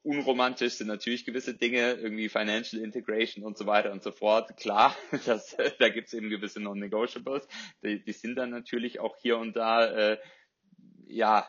[0.03, 4.57] unromantisch sind natürlich gewisse Dinge, irgendwie Financial Integration und so weiter und so fort.
[4.57, 4.97] Klar,
[5.27, 7.47] das, da gibt's eben gewisse Non-Negotiables.
[7.83, 10.19] Die, die sind dann natürlich auch hier und da, äh,
[11.07, 11.49] ja,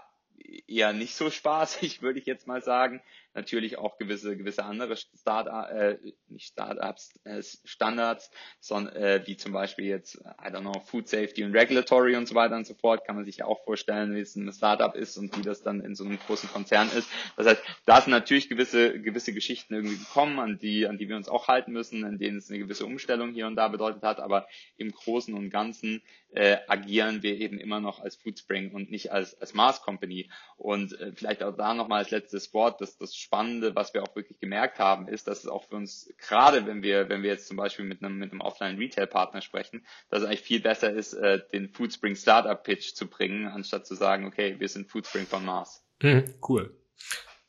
[0.68, 3.02] eher nicht so spaßig, würde ich jetzt mal sagen
[3.34, 9.54] natürlich auch gewisse, gewisse andere Start äh, nicht Startups, äh, Standards, sondern äh, wie zum
[9.54, 13.06] Beispiel jetzt, I don't know, Food Safety und Regulatory und so weiter und so fort,
[13.06, 15.82] kann man sich ja auch vorstellen, wie es ein Startup ist und wie das dann
[15.82, 17.10] in so einem großen Konzern ist.
[17.38, 21.16] Das heißt, da sind natürlich gewisse, gewisse Geschichten irgendwie gekommen, an die, an die wir
[21.16, 24.20] uns auch halten müssen, in denen es eine gewisse Umstellung hier und da bedeutet hat,
[24.20, 26.02] aber im Großen und Ganzen
[26.34, 30.30] äh, agieren wir eben immer noch als Foodspring und nicht als, als Mars Company.
[30.58, 34.16] Und äh, vielleicht auch da nochmal als letztes Wort, dass das Spannende, was wir auch
[34.16, 37.48] wirklich gemerkt haben, ist, dass es auch für uns, gerade wenn wir, wenn wir jetzt
[37.48, 41.40] zum Beispiel mit einem, mit einem Offline-Retail-Partner sprechen, dass es eigentlich viel besser ist, äh,
[41.52, 45.86] den Foodspring Startup-Pitch zu bringen, anstatt zu sagen, okay, wir sind Foodspring von Mars.
[46.02, 46.78] Mhm, cool.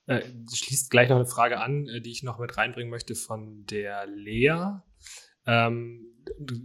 [0.06, 0.22] Äh,
[0.52, 4.06] schließt gleich noch eine Frage an, äh, die ich noch mit reinbringen möchte von der
[4.06, 4.80] Lea.
[5.46, 6.11] Ähm,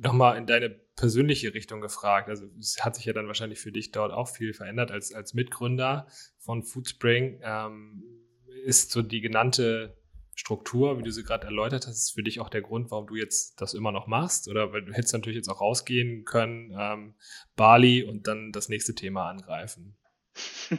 [0.02, 2.30] Nochmal in deine persönliche Richtung gefragt.
[2.30, 5.34] Also es hat sich ja dann wahrscheinlich für dich dort auch viel verändert als, als
[5.34, 6.08] Mitgründer
[6.40, 7.40] von Foodspring.
[7.44, 8.04] Ähm,
[8.66, 9.98] ist so die genannte
[10.38, 13.16] Struktur, wie du sie gerade erläutert hast, ist für dich auch der Grund, warum du
[13.16, 14.48] jetzt das immer noch machst?
[14.48, 17.16] Oder weil du hättest natürlich jetzt auch rausgehen können, ähm,
[17.56, 19.98] Bali und dann das nächste Thema angreifen?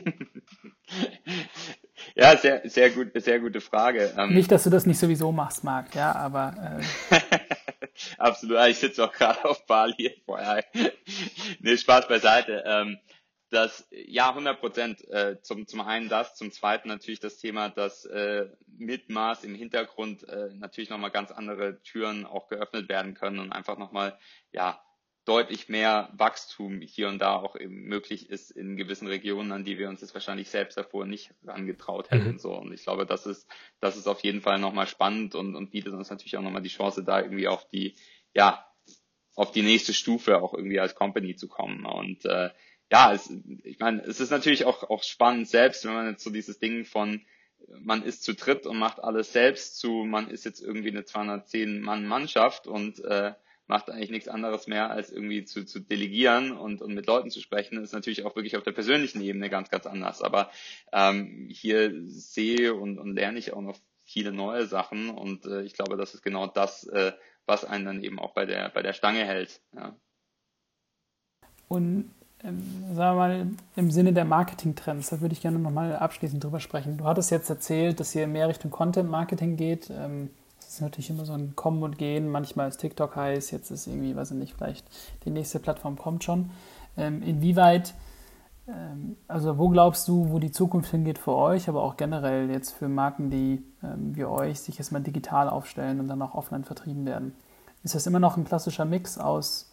[2.15, 4.15] ja, sehr, sehr gut, sehr gute Frage.
[4.17, 7.21] Ähm, nicht, dass du das nicht sowieso machst, Marc, ja, aber äh...
[8.19, 8.59] absolut.
[8.69, 10.21] Ich sitze auch gerade auf Bali.
[10.27, 10.65] Vorher.
[11.61, 12.65] nee, Spaß beiseite.
[12.67, 12.99] Ähm,
[13.51, 15.09] das, ja, 100 Prozent.
[15.09, 19.55] Äh, zum, zum einen das, zum zweiten natürlich das Thema, dass äh, mit Maß im
[19.55, 24.19] Hintergrund äh, natürlich nochmal ganz andere Türen auch geöffnet werden können und einfach nochmal,
[24.53, 24.83] ja,
[25.29, 29.79] deutlich mehr Wachstum hier und da auch eben möglich ist in gewissen Regionen, an die
[29.79, 32.33] wir uns jetzt wahrscheinlich selbst davor nicht angetraut hätten.
[32.33, 32.39] Mhm.
[32.39, 32.55] So.
[32.55, 33.47] Und ich glaube, das ist,
[33.81, 36.71] das ist auf jeden Fall nochmal spannend und, und bietet uns natürlich auch nochmal die
[36.71, 37.95] Chance, da irgendwie auf die,
[38.35, 38.67] ja,
[39.35, 41.85] auf die nächste Stufe auch irgendwie als Company zu kommen.
[41.85, 42.51] Und äh,
[42.91, 43.31] ja, es,
[43.65, 46.87] ich meine, es ist natürlich auch, auch spannend selbst, wenn man jetzt so dieses Ding
[46.87, 47.21] von
[47.81, 51.81] man ist zu dritt und macht alles selbst zu, man ist jetzt irgendwie eine 210
[51.81, 53.35] Mann Mannschaft und äh,
[53.69, 57.41] macht eigentlich nichts anderes mehr, als irgendwie zu, zu delegieren und, und mit Leuten zu
[57.41, 57.77] sprechen.
[57.77, 60.23] Das ist natürlich auch wirklich auf der persönlichen Ebene ganz, ganz anders.
[60.23, 60.51] Aber
[60.93, 65.75] ähm, hier sehe und, und lerne ich auch noch viele neue Sachen und äh, ich
[65.75, 67.13] glaube, das ist genau das, äh,
[67.45, 69.61] was einen dann eben auch bei der, bei der Stange hält.
[69.77, 69.95] Ja.
[71.69, 72.11] Und
[72.43, 73.47] ähm, sagen wir mal,
[73.77, 76.97] im Sinne der Marketing-Trends, da würde ich gerne nochmal abschließend drüber sprechen.
[76.97, 79.91] Du hattest jetzt erzählt, dass ihr mehr Richtung Content-Marketing geht.
[79.91, 80.31] Ähm,
[80.69, 82.29] das ist natürlich immer so ein Kommen und Gehen.
[82.29, 84.87] Manchmal ist TikTok heiß, jetzt ist irgendwie, weiß ich nicht, vielleicht
[85.25, 86.51] die nächste Plattform kommt schon.
[86.99, 87.95] Ähm, inwieweit,
[89.29, 92.87] also wo glaubst du, wo die Zukunft hingeht für euch, aber auch generell jetzt für
[92.87, 97.35] Marken, die wie euch sich erstmal digital aufstellen und dann auch offline vertrieben werden?
[97.83, 99.73] Ist das immer noch ein klassischer Mix aus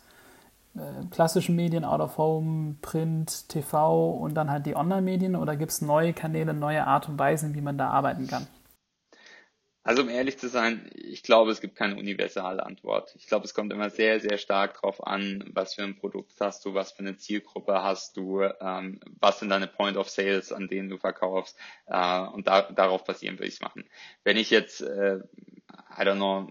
[0.76, 5.72] äh, klassischen Medien, Out of Home, Print, TV und dann halt die Online-Medien oder gibt
[5.72, 8.48] es neue Kanäle, neue Art und Weisen, wie man da arbeiten kann?
[9.86, 13.14] Also um ehrlich zu sein, ich glaube, es gibt keine universale Antwort.
[13.20, 16.66] Ich glaube, es kommt immer sehr, sehr stark darauf an, was für ein Produkt hast
[16.66, 20.68] du, was für eine Zielgruppe hast du, ähm, was sind deine Point of Sales, an
[20.70, 21.56] denen du verkaufst.
[21.86, 23.88] Äh, und da, darauf basierend würde ich es machen.
[24.24, 26.50] Wenn ich jetzt, äh, I don't know,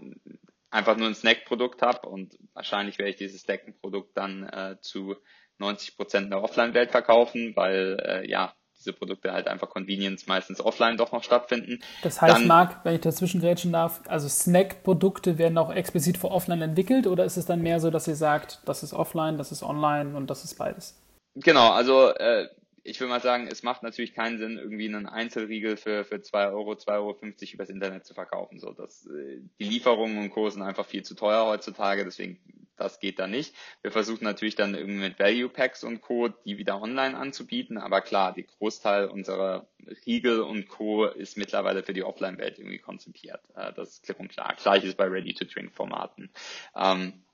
[0.69, 5.17] einfach nur ein Snack-Produkt habe und wahrscheinlich werde ich dieses Snack-Produkt dann äh, zu
[5.57, 8.55] 90 Prozent in der Offline-Welt verkaufen, weil äh, ja,
[8.85, 11.79] diese Produkte halt einfach Convenience meistens offline doch noch stattfinden.
[12.03, 16.31] Das heißt, dann, Marc, wenn ich dazwischen grätschen darf, also Snack-Produkte werden auch explizit für
[16.31, 19.51] offline entwickelt oder ist es dann mehr so, dass ihr sagt, das ist offline, das
[19.51, 21.01] ist online und das ist beides?
[21.35, 22.47] Genau, also äh,
[22.83, 26.49] ich würde mal sagen, es macht natürlich keinen Sinn, irgendwie einen Einzelriegel für, für 2
[26.49, 27.15] Euro, 2,50 Euro
[27.53, 28.59] übers Internet zu verkaufen.
[28.59, 30.49] So, dass, äh, die Lieferungen und Co.
[30.49, 32.39] sind einfach viel zu teuer heutzutage, deswegen
[32.77, 33.55] das geht da nicht.
[33.81, 36.29] Wir versuchen natürlich dann irgendwie mit Value Packs und Co.
[36.29, 39.67] die wieder online anzubieten, aber klar, die Großteil unserer
[40.05, 41.05] Riegel und Co.
[41.05, 43.41] ist mittlerweile für die Offline-Welt irgendwie konzipiert.
[43.55, 44.55] Äh, das ist klipp und klar.
[44.61, 46.31] Gleiches bei Ready-to-Drink-Formaten.
[46.75, 47.24] Ähm,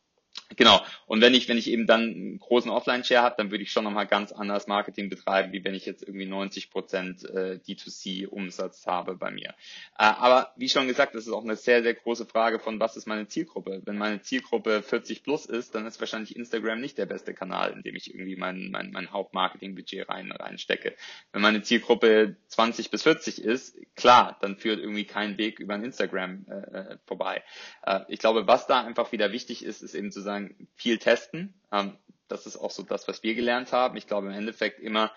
[0.56, 0.82] Genau.
[1.06, 3.84] Und wenn ich, wenn ich eben dann einen großen Offline-Share habe, dann würde ich schon
[3.84, 9.16] nochmal ganz anders Marketing betreiben, wie wenn ich jetzt irgendwie 90 Prozent äh, D2C-Umsatz habe
[9.16, 9.50] bei mir.
[9.98, 12.98] Äh, aber wie schon gesagt, das ist auch eine sehr, sehr große Frage von, was
[12.98, 13.82] ist meine Zielgruppe?
[13.86, 17.84] Wenn meine Zielgruppe 40 plus ist, dann ist wahrscheinlich Instagram nicht der beste Kanal, in
[17.84, 20.96] dem ich irgendwie mein, mein, mein Hauptmarketing-Budget rein, reinstecke.
[21.32, 25.84] Wenn meine Zielgruppe 20 bis 40 ist, klar, dann führt irgendwie kein Weg über ein
[25.84, 27.44] Instagram äh, äh vorbei.
[27.84, 30.98] Äh, ich glaube, was da einfach wieder wichtig ist, ist eben zu sagen, sagen, viel
[30.98, 31.54] testen.
[31.72, 31.98] Ähm,
[32.28, 33.98] das ist auch so das, was wir gelernt haben.
[33.98, 35.12] Ich glaube im Endeffekt immer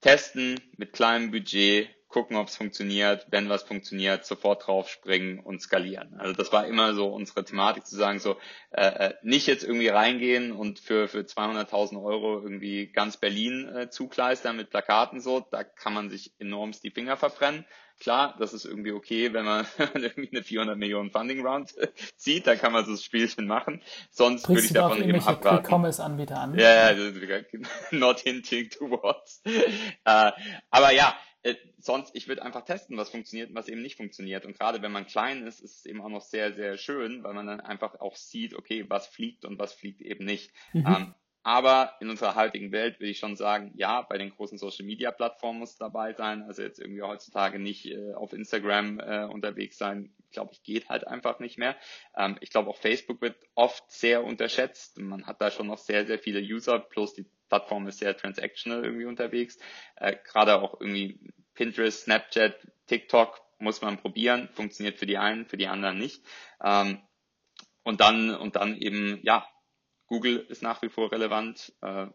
[0.00, 6.14] testen mit kleinem Budget, gucken, ob es funktioniert, wenn was funktioniert, sofort draufspringen und skalieren.
[6.18, 8.38] Also das war immer so unsere Thematik zu sagen, so
[8.70, 13.90] äh, äh nicht jetzt irgendwie reingehen und für für 200.000 Euro irgendwie ganz Berlin äh,
[13.90, 17.66] zukleistern mit Plakaten so, da kann man sich enormst die Finger verbrennen.
[18.00, 21.74] Klar, das ist irgendwie okay, wenn man irgendwie eine 400 Millionen Funding Round
[22.16, 23.82] zieht, dann kann man so das Spielchen machen.
[24.10, 25.64] Sonst würde ich davon eben abraten.
[25.64, 26.58] Quick-Commerce-Anbieter an.
[26.58, 27.10] Ja, ja,
[27.90, 29.42] not hinting towards.
[29.44, 30.32] äh,
[30.70, 34.44] aber ja, äh, sonst, ich würde einfach testen, was funktioniert und was eben nicht funktioniert.
[34.44, 37.34] Und gerade wenn man klein ist, ist es eben auch noch sehr, sehr schön, weil
[37.34, 40.52] man dann einfach auch sieht, okay, was fliegt und was fliegt eben nicht.
[40.72, 40.86] Mhm.
[40.86, 44.84] Ähm, aber in unserer heutigen Welt würde ich schon sagen, ja, bei den großen Social
[44.84, 46.42] Media Plattformen muss dabei sein.
[46.42, 51.06] Also jetzt irgendwie heutzutage nicht äh, auf Instagram äh, unterwegs sein, glaube ich, geht halt
[51.06, 51.76] einfach nicht mehr.
[52.16, 54.98] Ähm, ich glaube auch Facebook wird oft sehr unterschätzt.
[54.98, 58.84] Man hat da schon noch sehr, sehr viele User, plus die Plattform ist sehr transactional
[58.84, 59.58] irgendwie unterwegs.
[59.96, 65.56] Äh, Gerade auch irgendwie Pinterest, Snapchat, TikTok muss man probieren, funktioniert für die einen, für
[65.56, 66.22] die anderen nicht.
[66.62, 67.00] Ähm,
[67.82, 69.48] und dann und dann eben ja,
[70.08, 71.72] Google ist nach wie vor relevant.
[71.80, 72.06] Äh,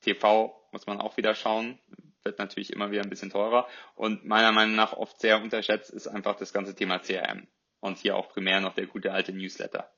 [0.00, 1.78] TV muss man auch wieder schauen,
[2.22, 3.68] wird natürlich immer wieder ein bisschen teurer.
[3.94, 7.46] Und meiner Meinung nach oft sehr unterschätzt ist einfach das ganze Thema CRM.
[7.80, 9.90] Und hier auch primär noch der gute alte Newsletter.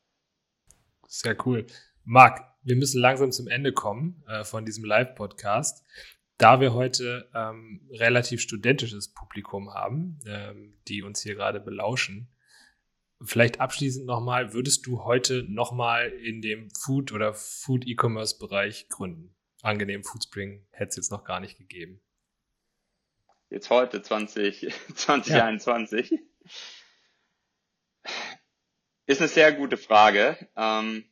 [1.06, 1.66] Sehr cool.
[2.04, 5.84] Marc, wir müssen langsam zum Ende kommen äh, von diesem Live-Podcast.
[6.38, 12.31] Da wir heute ähm, relativ studentisches Publikum haben, ähm, die uns hier gerade belauschen,
[13.24, 19.34] vielleicht abschließend nochmal, würdest du heute nochmal in dem Food- oder Food-E-Commerce-Bereich gründen?
[19.62, 22.00] Angenehm Foodspring hätte es jetzt noch gar nicht gegeben.
[23.50, 26.10] Jetzt heute 20, 2021.
[26.10, 26.18] Ja.
[29.06, 30.36] Ist eine sehr gute Frage.
[30.56, 31.04] Ähm,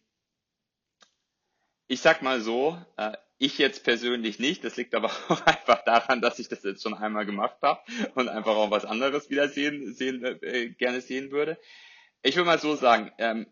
[1.86, 4.64] ich sag mal so, äh, ich jetzt persönlich nicht.
[4.64, 7.80] Das liegt aber auch einfach daran, dass ich das jetzt schon einmal gemacht habe
[8.14, 11.58] und einfach auch was anderes wieder sehen, sehen äh, gerne sehen würde.
[12.22, 13.46] Ich würde mal so sagen, ähm,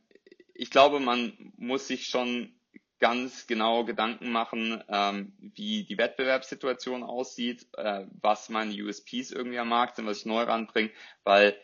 [0.52, 2.52] ich glaube, man muss sich schon
[2.98, 9.68] ganz genau Gedanken machen, ähm, wie die Wettbewerbssituation aussieht, äh, was meine USPs irgendwie am
[9.68, 10.90] Markt sind, was ich neu ranbringe,
[11.24, 11.56] weil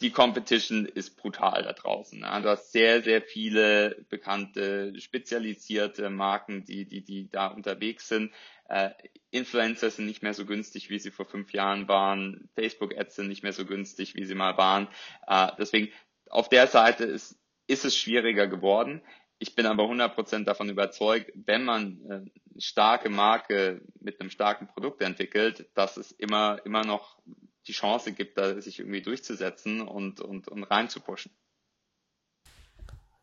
[0.00, 2.20] die Competition ist brutal da draußen.
[2.20, 2.40] Ne?
[2.42, 8.32] Du hast sehr, sehr viele bekannte, spezialisierte Marken, die, die, die da unterwegs sind.
[8.68, 8.90] Äh,
[9.30, 12.48] Influencer sind nicht mehr so günstig, wie sie vor fünf Jahren waren.
[12.54, 14.88] Facebook-Ads sind nicht mehr so günstig, wie sie mal waren.
[15.26, 15.92] Äh, deswegen,
[16.30, 19.02] auf der Seite ist, ist es schwieriger geworden.
[19.38, 25.02] Ich bin aber 100% davon überzeugt, wenn man eine starke Marke mit einem starken Produkt
[25.02, 27.18] entwickelt, dass es immer, immer noch
[27.66, 31.32] die Chance gibt, da sich irgendwie durchzusetzen und, und, und reinzupushen.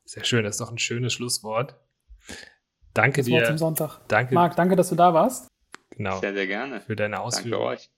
[0.03, 1.75] Sehr schön, das ist doch ein schönes Schlusswort.
[2.93, 3.33] Danke das dir.
[3.33, 3.99] Wort zum Sonntag.
[4.07, 4.33] Danke.
[4.33, 5.47] Marc, danke, dass du da warst.
[5.91, 6.19] Genau.
[6.19, 6.81] Sehr, sehr gerne.
[6.81, 7.67] Für deine Ausführungen.
[7.67, 7.89] Danke euch.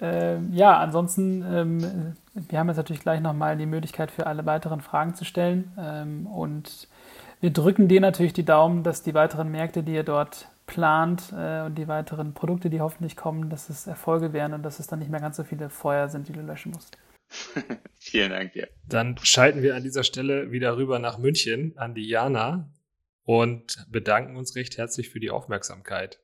[0.00, 4.80] Ähm, ja, ansonsten, ähm, wir haben jetzt natürlich gleich nochmal die Möglichkeit für alle weiteren
[4.80, 5.72] Fragen zu stellen.
[5.78, 6.88] Ähm, und
[7.40, 11.62] wir drücken dir natürlich die Daumen, dass die weiteren Märkte, die ihr dort plant äh,
[11.62, 15.00] und die weiteren Produkte, die hoffentlich kommen, dass es Erfolge werden und dass es dann
[15.00, 16.96] nicht mehr ganz so viele Feuer sind, die du löschen musst.
[17.98, 18.68] Vielen Dank dir.
[18.88, 22.68] Dann schalten wir an dieser Stelle wieder rüber nach München an die Jana
[23.24, 26.20] und bedanken uns recht herzlich für die Aufmerksamkeit.